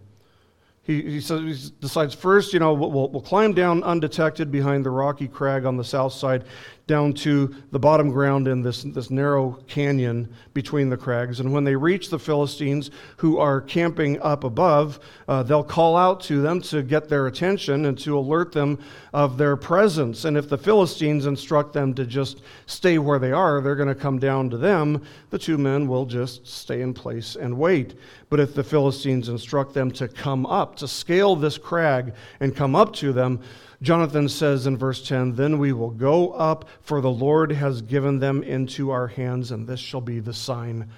[0.88, 4.90] He, he, says, he decides first, you know, we'll, we'll climb down undetected behind the
[4.90, 6.46] rocky crag on the south side
[6.88, 11.42] down to the bottom ground in this, this narrow canyon between the crags.
[11.42, 16.22] And when they reach the Philistines who are camping up above, uh, they'll call out
[16.22, 18.80] to them to get their attention and to alert them
[19.14, 20.24] of their presence.
[20.24, 23.96] And if the Philistines instruct them to just stay where they are, they're going to
[23.96, 25.04] come down to them.
[25.30, 27.96] The two men will just stay in place and wait.
[28.30, 32.76] But if the Philistines instruct them to come up, to scale this crag and come
[32.76, 33.42] up to them,
[33.82, 38.20] Jonathan says in verse 10 Then we will go up, for the Lord has given
[38.20, 40.90] them into our hands, and this shall be the sign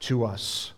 [0.00, 0.72] to us.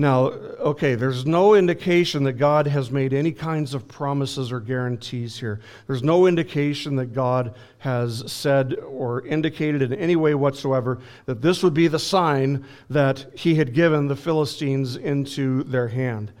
[0.00, 5.38] Now, okay, there's no indication that God has made any kinds of promises or guarantees
[5.38, 5.60] here.
[5.86, 11.62] There's no indication that God has said or indicated in any way whatsoever that this
[11.62, 16.32] would be the sign that he had given the Philistines into their hand.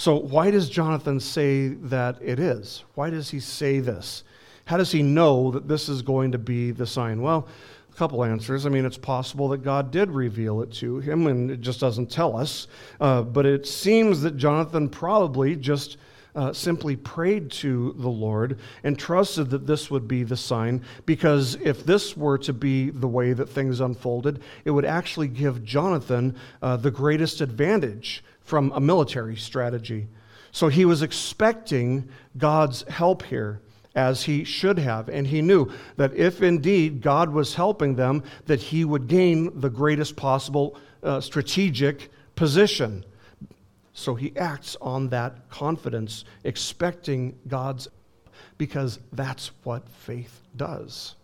[0.00, 2.84] So, why does Jonathan say that it is?
[2.94, 4.24] Why does he say this?
[4.64, 7.20] How does he know that this is going to be the sign?
[7.20, 7.46] Well,
[7.92, 8.64] a couple answers.
[8.64, 12.10] I mean, it's possible that God did reveal it to him and it just doesn't
[12.10, 12.66] tell us.
[12.98, 15.98] Uh, but it seems that Jonathan probably just
[16.34, 21.56] uh, simply prayed to the Lord and trusted that this would be the sign, because
[21.56, 26.36] if this were to be the way that things unfolded, it would actually give Jonathan
[26.62, 30.08] uh, the greatest advantage from a military strategy.
[30.50, 33.60] So he was expecting God's help here
[33.94, 38.60] as he should have and he knew that if indeed God was helping them that
[38.60, 43.04] he would gain the greatest possible uh, strategic position.
[43.92, 47.86] So he acts on that confidence expecting God's
[48.58, 51.14] because that's what faith does.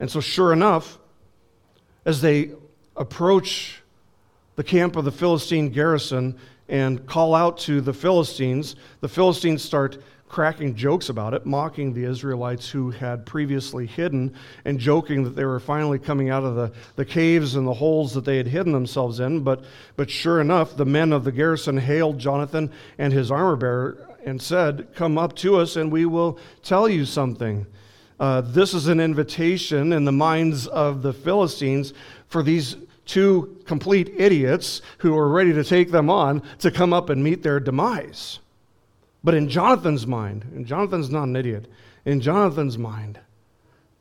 [0.00, 0.98] And so sure enough
[2.06, 2.52] as they
[2.96, 3.81] approach
[4.56, 6.38] the camp of the Philistine garrison
[6.68, 8.76] and call out to the Philistines.
[9.00, 9.98] The Philistines start
[10.32, 14.34] cracking jokes about it, mocking the Israelites who had previously hidden,
[14.64, 18.14] and joking that they were finally coming out of the, the caves and the holes
[18.14, 19.40] that they had hidden themselves in.
[19.40, 24.08] But, but sure enough, the men of the garrison hailed Jonathan and his armor bearer
[24.24, 27.66] and said, Come up to us, and we will tell you something.
[28.18, 31.92] Uh, this is an invitation in the minds of the Philistines
[32.28, 37.10] for these two complete idiots who are ready to take them on to come up
[37.10, 38.38] and meet their demise.
[39.24, 41.66] But in Jonathan's mind, and Jonathan's not an idiot,
[42.04, 43.20] in Jonathan's mind,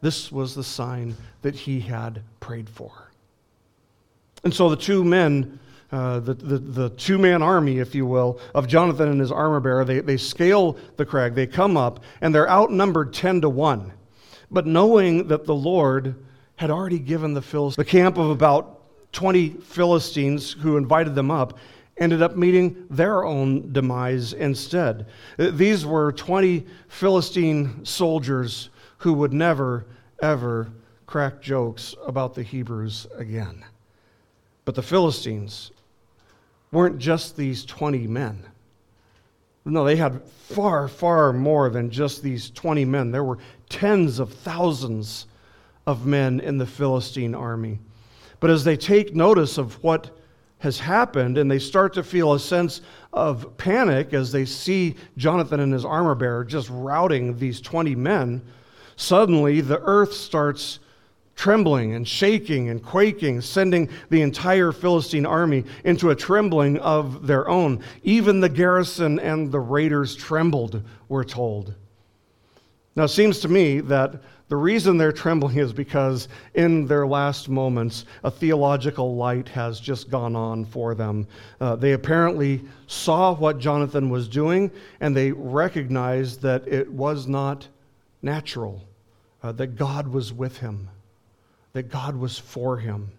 [0.02, 3.12] this was the sign that he had prayed for.
[4.44, 5.60] And so the two men,
[5.92, 9.60] uh, the, the, the two man army, if you will, of Jonathan and his armor
[9.60, 13.94] bearer, they, they scale the crag, they come up, and they're outnumbered 10 to 1.
[14.50, 16.16] But knowing that the Lord
[16.56, 18.81] had already given the Philistines the camp of about
[19.12, 21.58] 20 Philistines who invited them up
[21.98, 25.06] ended up meeting their own demise instead.
[25.38, 29.86] These were 20 Philistine soldiers who would never,
[30.22, 30.72] ever
[31.06, 33.64] crack jokes about the Hebrews again.
[34.66, 35.72] But the Philistines
[36.72, 38.44] weren't just these 20 men.
[39.66, 43.12] No, they had far, far more than just these 20 men.
[43.12, 43.38] There were
[43.70, 45.28] tens of thousands
[45.86, 47.80] of men in the Philistine army.
[48.42, 50.12] But as they take notice of what
[50.58, 52.82] has happened, and they start to feel a sense
[53.14, 58.42] of panic as they see Jonathan and his armor bearer just routing these 20 men.
[58.96, 60.80] Suddenly, the earth starts
[61.36, 67.48] trembling and shaking and quaking, sending the entire Philistine army into a trembling of their
[67.48, 67.84] own.
[68.04, 71.74] Even the garrison and the raiders trembled, we're told.
[72.96, 77.48] Now, it seems to me that the reason they're trembling is because in their last
[77.48, 81.26] moments, a theological light has just gone on for them.
[81.62, 84.70] Uh, they apparently saw what Jonathan was doing
[85.00, 87.66] and they recognized that it was not
[88.22, 88.84] natural,
[89.42, 90.90] uh, that God was with him,
[91.72, 93.10] that God was for him.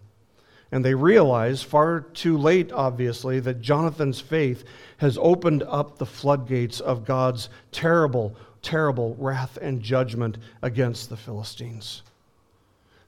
[0.71, 4.63] And they realized, far too late, obviously, that Jonathan's faith
[4.97, 12.01] has opened up the floodgates of God's terrible, terrible wrath and judgment against the Philistines.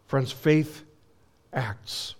[0.06, 0.84] Friends, faith
[1.52, 2.14] acts.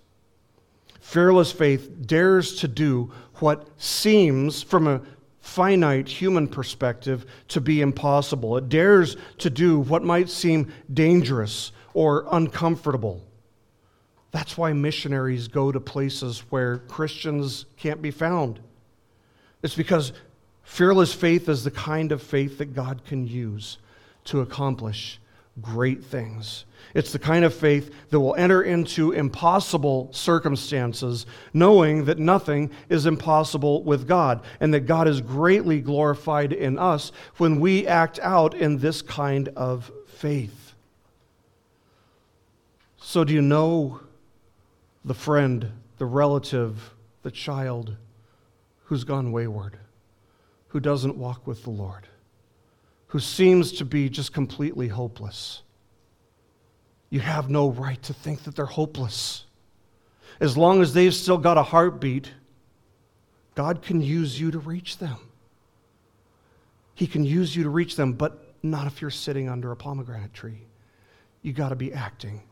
[1.00, 5.02] Fearless faith dares to do what seems, from a
[5.40, 8.56] finite human perspective, to be impossible.
[8.56, 13.22] It dares to do what might seem dangerous or uncomfortable.
[14.32, 18.58] That's why missionaries go to places where Christians can't be found.
[19.62, 20.12] It's because
[20.66, 23.78] Fearless faith is the kind of faith that God can use
[24.24, 25.20] to accomplish
[25.62, 26.66] great things.
[26.92, 33.06] It's the kind of faith that will enter into impossible circumstances, knowing that nothing is
[33.06, 38.52] impossible with God, and that God is greatly glorified in us when we act out
[38.52, 40.74] in this kind of faith.
[42.98, 44.00] So, do you know
[45.04, 46.92] the friend, the relative,
[47.22, 47.96] the child
[48.86, 49.78] who's gone wayward?
[50.68, 52.06] Who doesn't walk with the Lord,
[53.08, 55.62] who seems to be just completely hopeless.
[57.10, 59.44] You have no right to think that they're hopeless.
[60.40, 62.30] As long as they've still got a heartbeat,
[63.54, 65.16] God can use you to reach them.
[66.94, 70.34] He can use you to reach them, but not if you're sitting under a pomegranate
[70.34, 70.66] tree.
[71.42, 72.42] You got to be acting.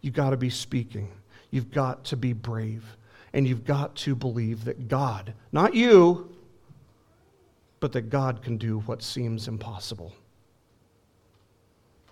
[0.00, 1.10] You got to be speaking.
[1.50, 2.84] You've got to be brave.
[3.32, 6.34] And you've got to believe that God, not you,
[7.80, 10.12] but that God can do what seems impossible.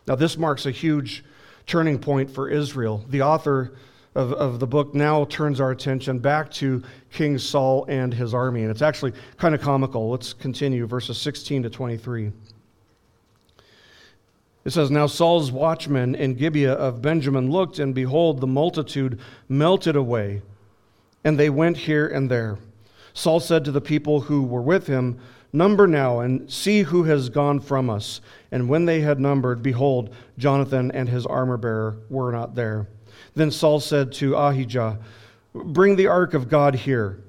[0.06, 1.24] Now, this marks a huge
[1.66, 3.04] turning point for Israel.
[3.08, 3.76] The author
[4.14, 8.62] of, of the book now turns our attention back to King Saul and his army.
[8.62, 10.10] And it's actually kind of comical.
[10.10, 12.32] Let's continue, verses 16 to 23.
[14.64, 19.96] It says, Now Saul's watchmen in Gibeah of Benjamin looked, and behold, the multitude melted
[19.96, 20.42] away,
[21.22, 22.58] and they went here and there.
[23.12, 25.20] Saul said to the people who were with him,
[25.52, 28.20] Number now and see who has gone from us.
[28.50, 32.88] And when they had numbered, behold, Jonathan and his armor bearer were not there.
[33.34, 34.98] Then Saul said to Ahijah,
[35.54, 37.22] Bring the ark of God here.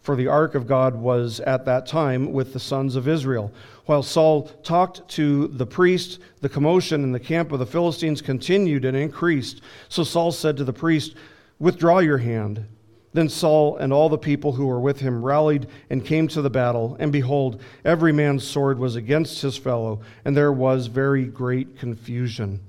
[0.00, 3.50] For the ark of God was at that time with the sons of Israel.
[3.86, 8.84] While Saul talked to the priest, the commotion in the camp of the Philistines continued
[8.84, 9.62] and increased.
[9.88, 11.14] So Saul said to the priest,
[11.58, 12.66] Withdraw your hand.
[13.14, 16.50] Then Saul and all the people who were with him rallied and came to the
[16.50, 21.78] battle, and behold, every man's sword was against his fellow, and there was very great
[21.78, 22.60] confusion.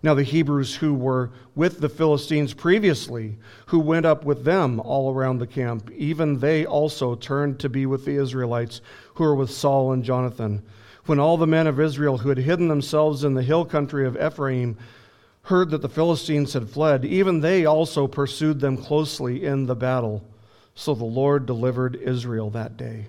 [0.00, 5.12] Now, the Hebrews who were with the Philistines previously, who went up with them all
[5.12, 8.80] around the camp, even they also turned to be with the Israelites
[9.14, 10.62] who were with Saul and Jonathan.
[11.06, 14.16] When all the men of Israel who had hidden themselves in the hill country of
[14.16, 14.76] Ephraim
[15.48, 20.22] heard that the Philistines had fled, even they also pursued them closely in the battle.
[20.74, 23.06] So the Lord delivered Israel that day,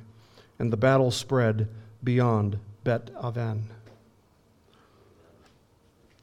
[0.58, 1.68] and the battle spread
[2.02, 3.68] beyond Bet Aven.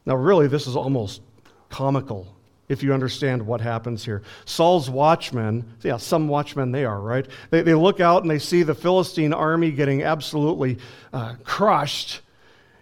[0.07, 1.21] Now, really, this is almost
[1.69, 2.27] comical
[2.67, 4.23] if you understand what happens here.
[4.45, 7.27] Saul's watchmen, yeah, some watchmen they are, right?
[7.51, 10.79] They, they look out and they see the Philistine army getting absolutely
[11.13, 12.21] uh, crushed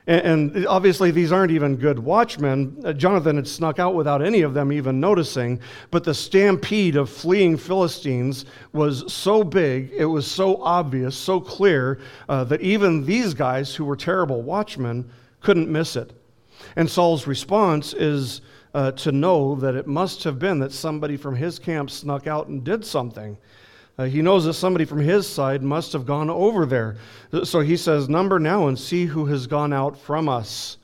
[0.08, 2.80] and, obviously, these aren't even good watchmen.
[2.86, 5.60] Uh, Jonathan had snuck out without any of them even noticing.
[5.90, 12.00] But the stampede of fleeing Philistines was so big, it was so obvious, so clear,
[12.30, 15.10] uh, that even these guys, who were terrible watchmen,
[15.42, 16.14] couldn't miss it.
[16.76, 18.42] And Saul's response is
[18.76, 22.48] uh, to know that it must have been that somebody from his camp snuck out
[22.48, 23.38] and did something.
[23.98, 26.98] Uh, he knows that somebody from his side must have gone over there.
[27.44, 30.78] So he says, Number now and see who has gone out from us.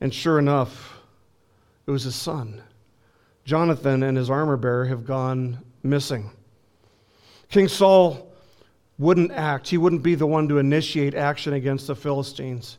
[0.00, 0.98] And sure enough,
[1.86, 2.62] it was his son.
[3.44, 6.30] Jonathan and his armor bearer have gone missing.
[7.48, 8.32] King Saul
[8.98, 12.78] wouldn't act, he wouldn't be the one to initiate action against the Philistines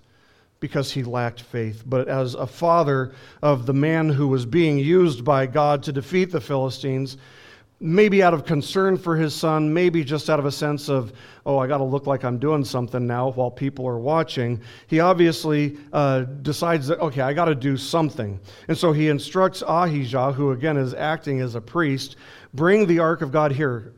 [0.61, 1.83] because he lacked faith.
[1.85, 6.31] But as a father of the man who was being used by God to defeat
[6.31, 7.17] the Philistines,
[7.81, 11.11] maybe out of concern for his son, maybe just out of a sense of,
[11.45, 14.99] oh, I got to look like I'm doing something now while people are watching, he
[14.99, 18.39] obviously uh, decides that, okay, I got to do something.
[18.67, 22.17] And so he instructs Ahijah, who again is acting as a priest,
[22.53, 23.93] bring the ark of God here.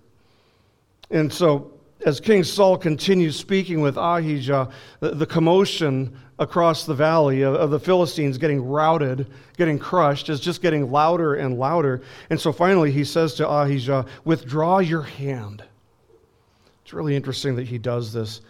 [1.12, 1.73] And so
[2.06, 7.70] as King Saul continues speaking with Ahijah, the, the commotion across the valley of, of,
[7.70, 9.28] the Philistines getting routed,
[9.58, 12.02] getting crushed, is just getting louder and louder.
[12.30, 15.64] And so finally he says to Ahijah, Withdraw your hand.
[16.84, 18.42] It's really interesting that he does this.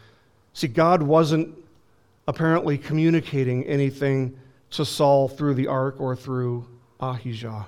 [0.54, 1.56] See, God wasn't
[2.28, 4.38] apparently communicating anything
[4.72, 6.66] to Saul through the ark or through
[7.00, 7.68] Ahijah.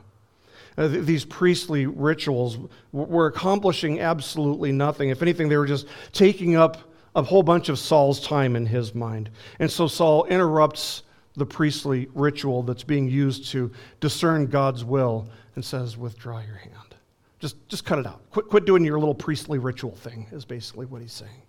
[0.77, 2.57] Uh, th- these priestly rituals
[2.91, 5.09] were accomplishing absolutely nothing.
[5.09, 6.77] If anything, they were just taking up
[7.15, 9.29] a whole bunch of Saul's time in his mind.
[9.59, 11.03] And so Saul interrupts
[11.35, 16.95] the priestly ritual that's being used to discern God's will and says, Withdraw your hand.
[17.39, 18.21] Just, just cut it out.
[18.31, 21.41] Quit, quit doing your little priestly ritual thing, is basically what he's saying.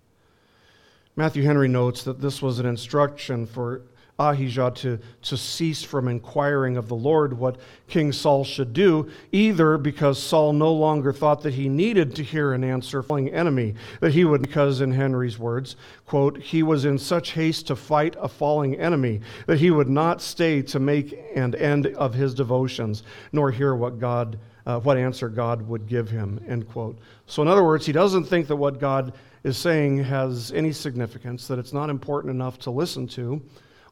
[1.14, 3.82] Matthew Henry notes that this was an instruction for
[4.18, 9.76] Ahijah to, to cease from inquiring of the Lord what King Saul should do, either
[9.76, 13.74] because Saul no longer thought that he needed to hear an answer from an enemy,
[14.00, 18.16] that he would, because in Henry's words, quote, he was in such haste to fight
[18.18, 23.02] a falling enemy that he would not stay to make an end of his devotions,
[23.32, 26.98] nor hear what God, uh, what answer God would give him, end quote.
[27.26, 29.12] So in other words, he doesn't think that what God
[29.44, 33.42] is saying has any significance, that it's not important enough to listen to.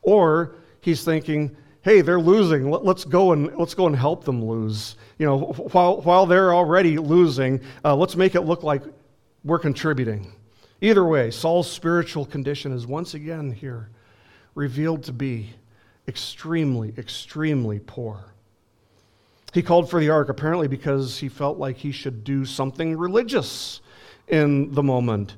[0.05, 2.71] Or he's thinking, hey, they're losing.
[2.71, 4.97] Let's go and let's go and help them lose.
[5.19, 5.39] You know,
[5.73, 8.83] while while they're already losing, uh, let's make it look like
[9.45, 10.33] we're contributing.
[10.81, 13.91] Either way, Saul's spiritual condition is once again here
[14.55, 15.51] revealed to be
[16.07, 18.25] extremely, extremely poor.
[19.53, 23.81] He called for the ark apparently because he felt like he should do something religious
[24.29, 25.37] in the moment.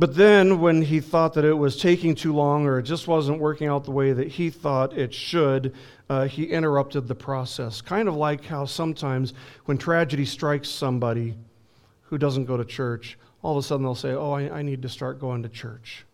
[0.00, 3.38] But then, when he thought that it was taking too long or it just wasn't
[3.38, 5.74] working out the way that he thought it should,
[6.08, 7.82] uh, he interrupted the process.
[7.82, 9.34] Kind of like how sometimes
[9.66, 11.34] when tragedy strikes somebody
[12.00, 14.80] who doesn't go to church, all of a sudden they'll say, Oh, I, I need
[14.80, 16.06] to start going to church.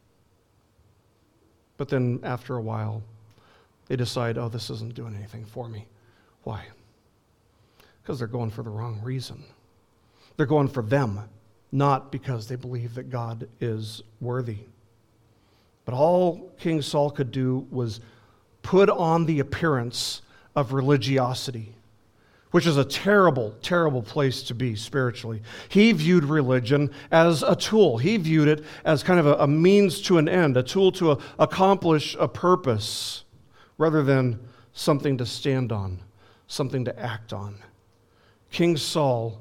[1.76, 3.04] But then after a while,
[3.86, 5.86] they decide, Oh, this isn't doing anything for me.
[6.42, 6.64] Why?
[8.02, 9.44] Because they're going for the wrong reason.
[10.36, 11.20] They're going for them
[11.72, 14.58] not because they believe that God is worthy.
[15.84, 18.00] But all King Saul could do was
[18.62, 20.22] put on the appearance
[20.56, 21.74] of religiosity,
[22.50, 25.42] which is a terrible, terrible place to be spiritually.
[25.68, 30.00] He viewed religion as a tool, he viewed it as kind of a, a means
[30.02, 33.24] to an end, a tool to a, accomplish a purpose,
[33.78, 34.40] rather than
[34.72, 36.00] something to stand on,
[36.48, 37.56] something to act on.
[38.50, 39.40] King Saul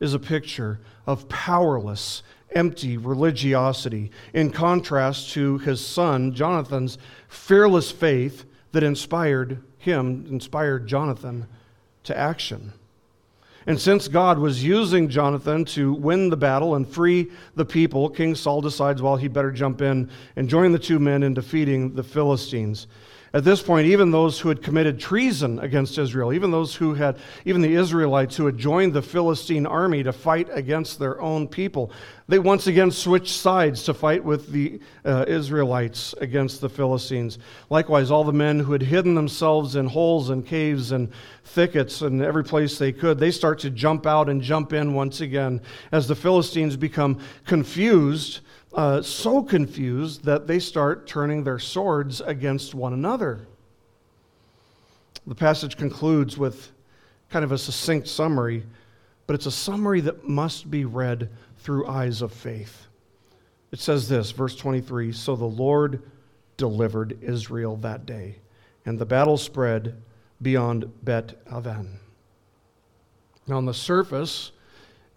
[0.00, 2.22] is a picture of powerless,
[2.52, 11.46] empty religiosity, in contrast to his son, Jonathan's fearless faith that inspired him, inspired Jonathan
[12.04, 12.72] to action.
[13.66, 18.34] And since God was using Jonathan to win the battle and free the people, King
[18.34, 22.02] Saul decides, well, he better jump in and join the two men in defeating the
[22.02, 22.86] Philistines.
[23.34, 27.18] At this point, even those who had committed treason against Israel, even those who had,
[27.44, 31.90] even the Israelites who had joined the Philistine army to fight against their own people,
[32.28, 37.40] they once again switched sides to fight with the uh, Israelites against the Philistines.
[37.70, 41.10] Likewise, all the men who had hidden themselves in holes and caves and
[41.42, 45.20] thickets and every place they could, they start to jump out and jump in once
[45.20, 45.60] again
[45.90, 48.42] as the Philistines become confused
[48.74, 53.46] uh, so confused that they start turning their swords against one another.
[55.26, 56.70] The passage concludes with
[57.30, 58.64] kind of a succinct summary,
[59.26, 62.86] but it's a summary that must be read through eyes of faith.
[63.72, 66.02] It says this, verse 23 So the Lord
[66.56, 68.36] delivered Israel that day,
[68.84, 70.02] and the battle spread
[70.42, 71.98] beyond Bet Aven.
[73.46, 74.52] Now, on the surface,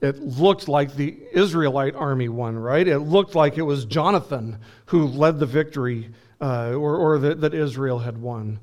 [0.02, 2.88] it looked like the Israelite army won, right?
[2.88, 7.54] It looked like it was Jonathan who led the victory uh, or, or that, that
[7.54, 8.60] Israel had won.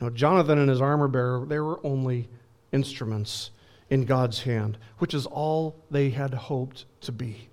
[0.00, 2.28] Now, Jonathan and his armor bearer, they were only
[2.72, 3.50] instruments
[3.88, 7.48] in God's hand, which is all they had hoped to be.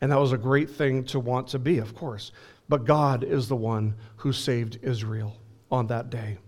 [0.00, 2.32] And that was a great thing to want to be, of course.
[2.68, 5.36] But God is the one who saved Israel
[5.70, 6.38] on that day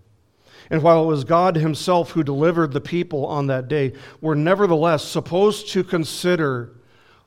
[0.69, 5.03] and while it was God Himself who delivered the people on that day, we're nevertheless
[5.03, 6.71] supposed to consider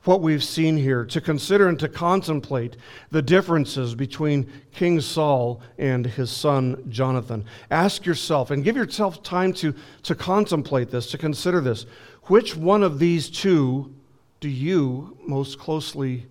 [0.03, 2.75] what we've seen here, to consider and to contemplate
[3.11, 7.45] the differences between King Saul and his son Jonathan.
[7.69, 11.85] Ask yourself and give yourself time to, to contemplate this, to consider this.
[12.23, 13.93] Which one of these two
[14.39, 16.25] do you most closely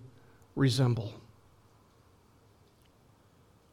[0.55, 1.13] resemble?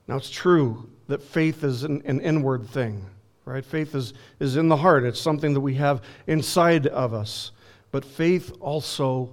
[0.07, 3.05] Now, it's true that faith is an, an inward thing,
[3.49, 3.65] right?
[3.65, 7.51] Faith is, is in the heart, it's something that we have inside of us.
[7.91, 9.31] But faith also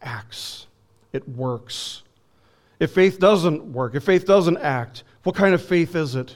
[0.00, 0.66] acts,
[1.12, 2.02] it works.
[2.78, 6.34] If faith doesn't work, if faith doesn't act, what kind of faith is it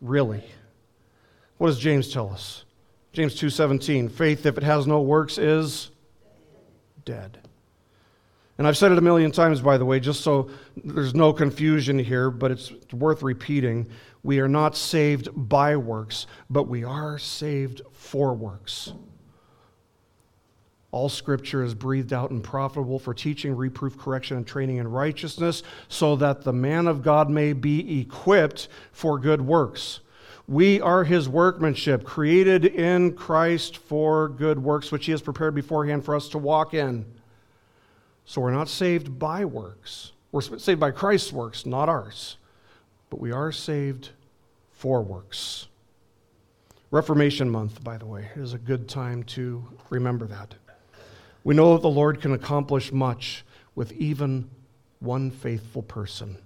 [0.00, 0.44] really?
[1.58, 2.64] What does James tell us?
[3.12, 5.90] James 2:17, faith if it has no works is
[7.04, 7.38] dead.
[8.58, 10.50] And I've said it a million times by the way, just so
[10.84, 13.88] there's no confusion here, but it's worth repeating.
[14.22, 18.92] We are not saved by works, but we are saved for works.
[20.90, 25.62] All scripture is breathed out and profitable for teaching, reproof, correction, and training in righteousness,
[25.88, 30.00] so that the man of God may be equipped for good works.
[30.46, 36.06] We are his workmanship, created in Christ for good works, which he has prepared beforehand
[36.06, 37.04] for us to walk in.
[38.24, 40.12] So we're not saved by works.
[40.32, 42.38] We're saved by Christ's works, not ours.
[43.10, 44.10] But we are saved
[44.72, 45.66] for works.
[46.90, 50.54] Reformation Month, by the way, is a good time to remember that.
[51.44, 53.44] We know that the Lord can accomplish much
[53.74, 54.50] with even
[55.00, 56.38] one faithful person.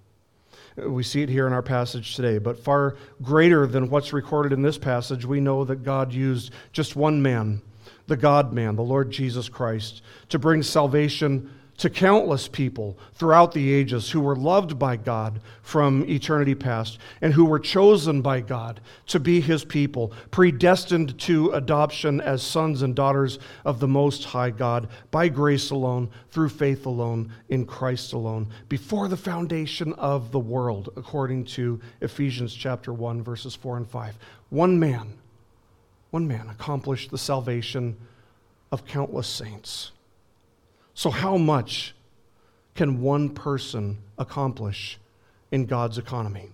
[0.77, 4.63] We see it here in our passage today, but far greater than what's recorded in
[4.63, 7.61] this passage, we know that God used just one man,
[8.07, 11.51] the God man, the Lord Jesus Christ, to bring salvation
[11.83, 17.35] to countless people throughout the ages who were loved by God from eternity past and
[17.35, 22.95] who were chosen by God to be his people, predestined to adoption as sons and
[22.95, 28.47] daughters of the Most High God by grace alone, through faith alone, in Christ alone,
[28.68, 34.16] before the foundation of the world, according to Ephesians chapter 1, verses 4 and 5.
[34.51, 35.14] One man,
[36.12, 37.97] one man accomplished the salvation
[38.70, 39.91] of countless saints.
[40.95, 41.95] So, how much
[42.74, 44.99] can one person accomplish
[45.51, 46.51] in God's economy?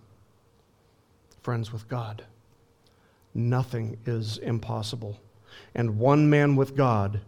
[1.43, 2.25] Friends, with God,
[3.35, 5.19] nothing is impossible.
[5.75, 7.21] And one man with God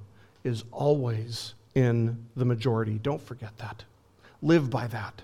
[0.45, 2.99] is always in the majority.
[2.99, 3.85] Don't forget that.
[4.43, 5.23] Live by that.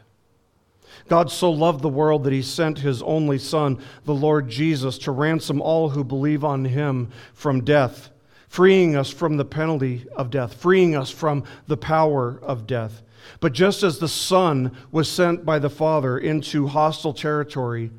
[1.09, 5.11] God so loved the world that he sent his only Son, the Lord Jesus, to
[5.11, 8.11] ransom all who believe on him from death
[8.57, 13.03] freeing us from the penalty of death, freeing us from the power of death.
[13.41, 17.91] But just as the Son was sent by the Father into hostile territory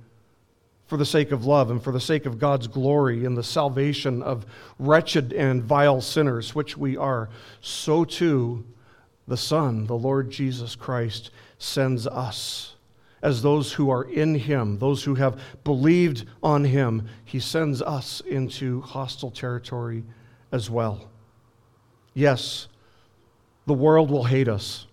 [0.88, 4.24] for the sake of love and for the sake of God's glory and the salvation
[4.24, 4.48] of
[4.80, 7.30] wretched and vile sinners, which we are,
[7.62, 8.66] so too
[9.28, 11.30] the Son, the Lord Jesus Christ,
[11.60, 12.74] sends us
[13.22, 17.08] as those who are in Him, those who have believed on Him.
[17.26, 20.04] He sends us into hostile territory
[20.52, 21.10] as well.
[22.14, 22.68] Yes,
[23.66, 24.88] the world will hate us.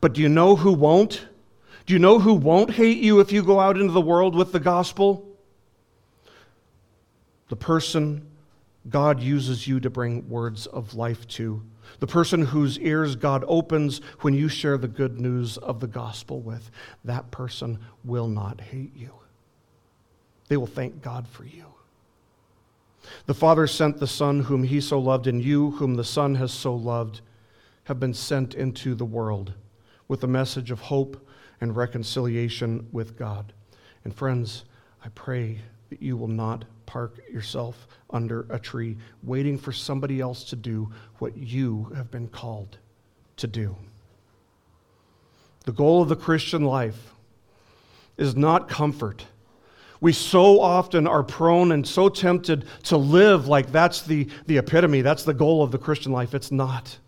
[0.00, 1.26] But do you know who won't?
[1.86, 4.52] Do you know who won't hate you if you go out into the world with
[4.52, 5.24] the gospel?
[7.48, 8.26] The person
[8.88, 11.62] God uses you to bring words of life to.
[12.00, 16.40] The person whose ears God opens when you share the good news of the gospel
[16.40, 16.70] with.
[17.04, 19.12] That person will not hate you.
[20.48, 21.64] They will thank God for you.
[23.26, 26.52] The Father sent the Son whom he so loved, and you, whom the Son has
[26.52, 27.20] so loved,
[27.84, 29.52] have been sent into the world
[30.08, 31.26] with a message of hope
[31.60, 33.52] and reconciliation with God.
[34.04, 34.64] And friends,
[35.04, 40.44] I pray that you will not park yourself under a tree waiting for somebody else
[40.44, 42.78] to do what you have been called
[43.36, 43.76] to do.
[45.64, 47.12] The goal of the Christian life
[48.16, 49.26] is not comfort
[50.00, 55.02] we so often are prone and so tempted to live like that's the, the epitome,
[55.02, 56.34] that's the goal of the Christian life.
[56.34, 56.98] It's not.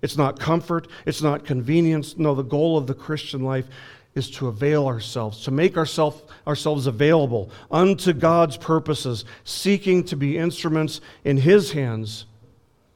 [0.00, 2.16] It's not comfort, it's not convenience.
[2.16, 3.66] No, the goal of the Christian life
[4.14, 10.38] is to avail ourselves, to make ourself, ourselves available unto God's purposes, seeking to be
[10.38, 12.26] instruments in His hands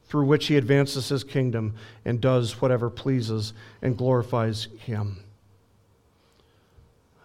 [0.07, 1.75] through which He advances His kingdom
[2.05, 5.25] and does whatever pleases and glorifies Him.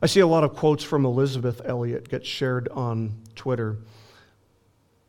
[0.02, 3.78] I see a lot of quotes from Elisabeth Elliot get shared on Twitter.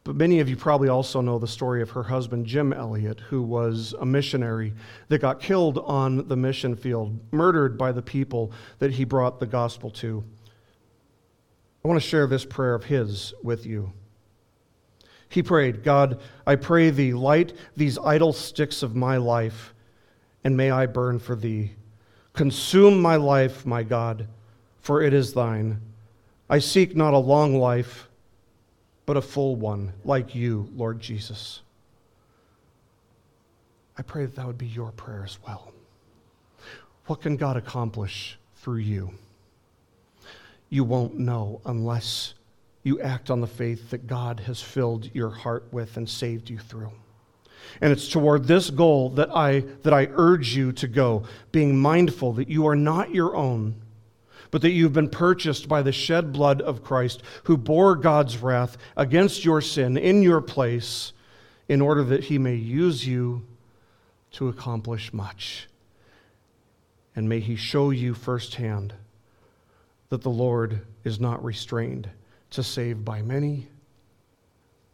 [0.05, 3.43] But many of you probably also know the story of her husband, Jim Elliot, who
[3.43, 4.73] was a missionary
[5.09, 9.47] that got killed on the mission field, murdered by the people that he brought the
[9.47, 10.25] gospel to.
[11.85, 13.93] I want to share this prayer of his with you.
[15.29, 19.75] He prayed, God, I pray thee, light these idle sticks of my life
[20.45, 21.73] and may I burn for thee.
[22.33, 24.29] Consume my life, my God,
[24.89, 25.83] for it is thine.
[26.49, 28.09] I seek not a long life,
[29.05, 31.61] but a full one, like you, Lord Jesus.
[33.99, 35.75] I pray that that would be your prayer as well.
[37.05, 39.11] What can God accomplish through you?
[40.71, 42.33] You won't know unless
[42.83, 46.57] you act on the faith that God has filled your heart with and saved you
[46.57, 46.93] through.
[47.83, 52.33] And it's toward this goal that I, that I urge you to go, being mindful
[52.33, 53.83] that you are not your own,
[54.51, 58.77] but that you've been purchased by the shed blood of Christ, who bore God's wrath
[58.97, 61.13] against your sin in your place,
[61.69, 63.47] in order that he may use you
[64.33, 65.69] to accomplish much.
[67.15, 68.95] And may he show you firsthand
[70.09, 72.09] that the Lord is not restrained
[72.51, 73.69] to save by many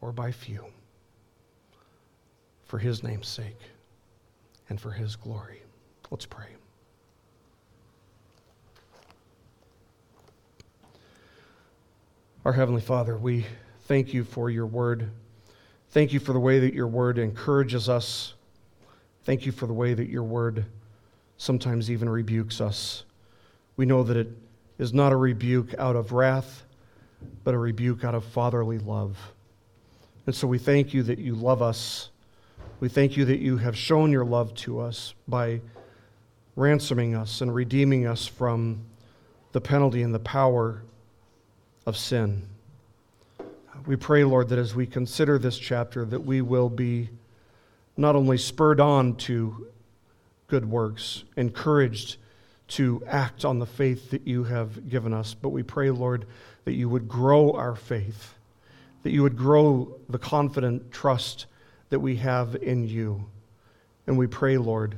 [0.01, 0.65] or by few
[2.65, 3.61] for his name's sake
[4.69, 5.63] and for his glory.
[6.11, 6.49] Let's pray.
[12.45, 13.47] Our Heavenly Father, we
[13.83, 15.11] thank you for your word.
[15.91, 18.35] Thank you for the way that your word encourages us.
[19.25, 20.67] Thank you for the way that your word
[21.37, 23.05] sometimes even rebukes us.
[23.77, 24.29] We know that it
[24.79, 26.65] is not a rebuke out of wrath,
[27.45, 29.17] but a rebuke out of fatherly love.
[30.27, 32.11] And so we thank you that you love us
[32.81, 35.61] we thank you that you have shown your love to us by
[36.57, 38.85] ransoming us and redeeming us from
[39.53, 40.83] the penalty and the power
[41.87, 42.43] of sin.
[43.87, 47.11] We pray, Lord, that as we consider this chapter, that we will be
[47.97, 49.69] not only spurred on to
[50.49, 52.17] good works, encouraged
[52.67, 56.25] to act on the faith that you have given us, but we pray, Lord,
[56.65, 58.35] that you would grow our faith,
[59.03, 61.47] that you would grow the confident trust
[61.91, 63.25] that we have in you.
[64.07, 64.97] And we pray, Lord,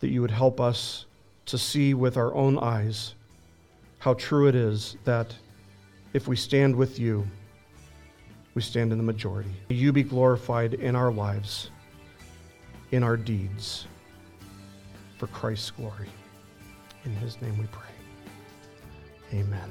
[0.00, 1.06] that you would help us
[1.46, 3.14] to see with our own eyes
[4.00, 5.34] how true it is that
[6.12, 7.26] if we stand with you,
[8.54, 9.50] we stand in the majority.
[9.70, 11.70] You be glorified in our lives,
[12.90, 13.86] in our deeds,
[15.18, 16.08] for Christ's glory.
[17.04, 17.88] In his name we pray.
[19.32, 19.70] Amen.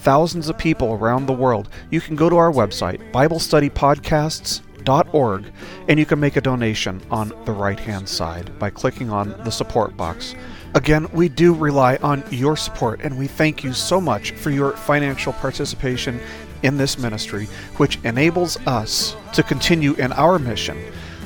[0.00, 5.44] thousands of people around the world, you can go to our website, BibleStudyPodcasts.org,
[5.88, 9.50] and you can make a donation on the right hand side by clicking on the
[9.50, 10.34] support box.
[10.74, 14.72] Again, we do rely on your support, and we thank you so much for your
[14.72, 16.18] financial participation
[16.62, 17.46] in this ministry,
[17.76, 20.78] which enables us to continue in our mission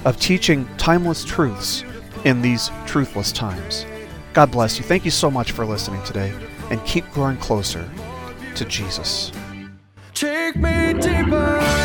[0.04, 1.84] of teaching timeless truths
[2.24, 3.86] in these truthless times.
[4.32, 4.84] God bless you.
[4.84, 6.32] Thank you so much for listening today,
[6.70, 7.88] and keep growing closer
[8.54, 9.32] to Jesus.
[10.14, 11.83] Take me deeper.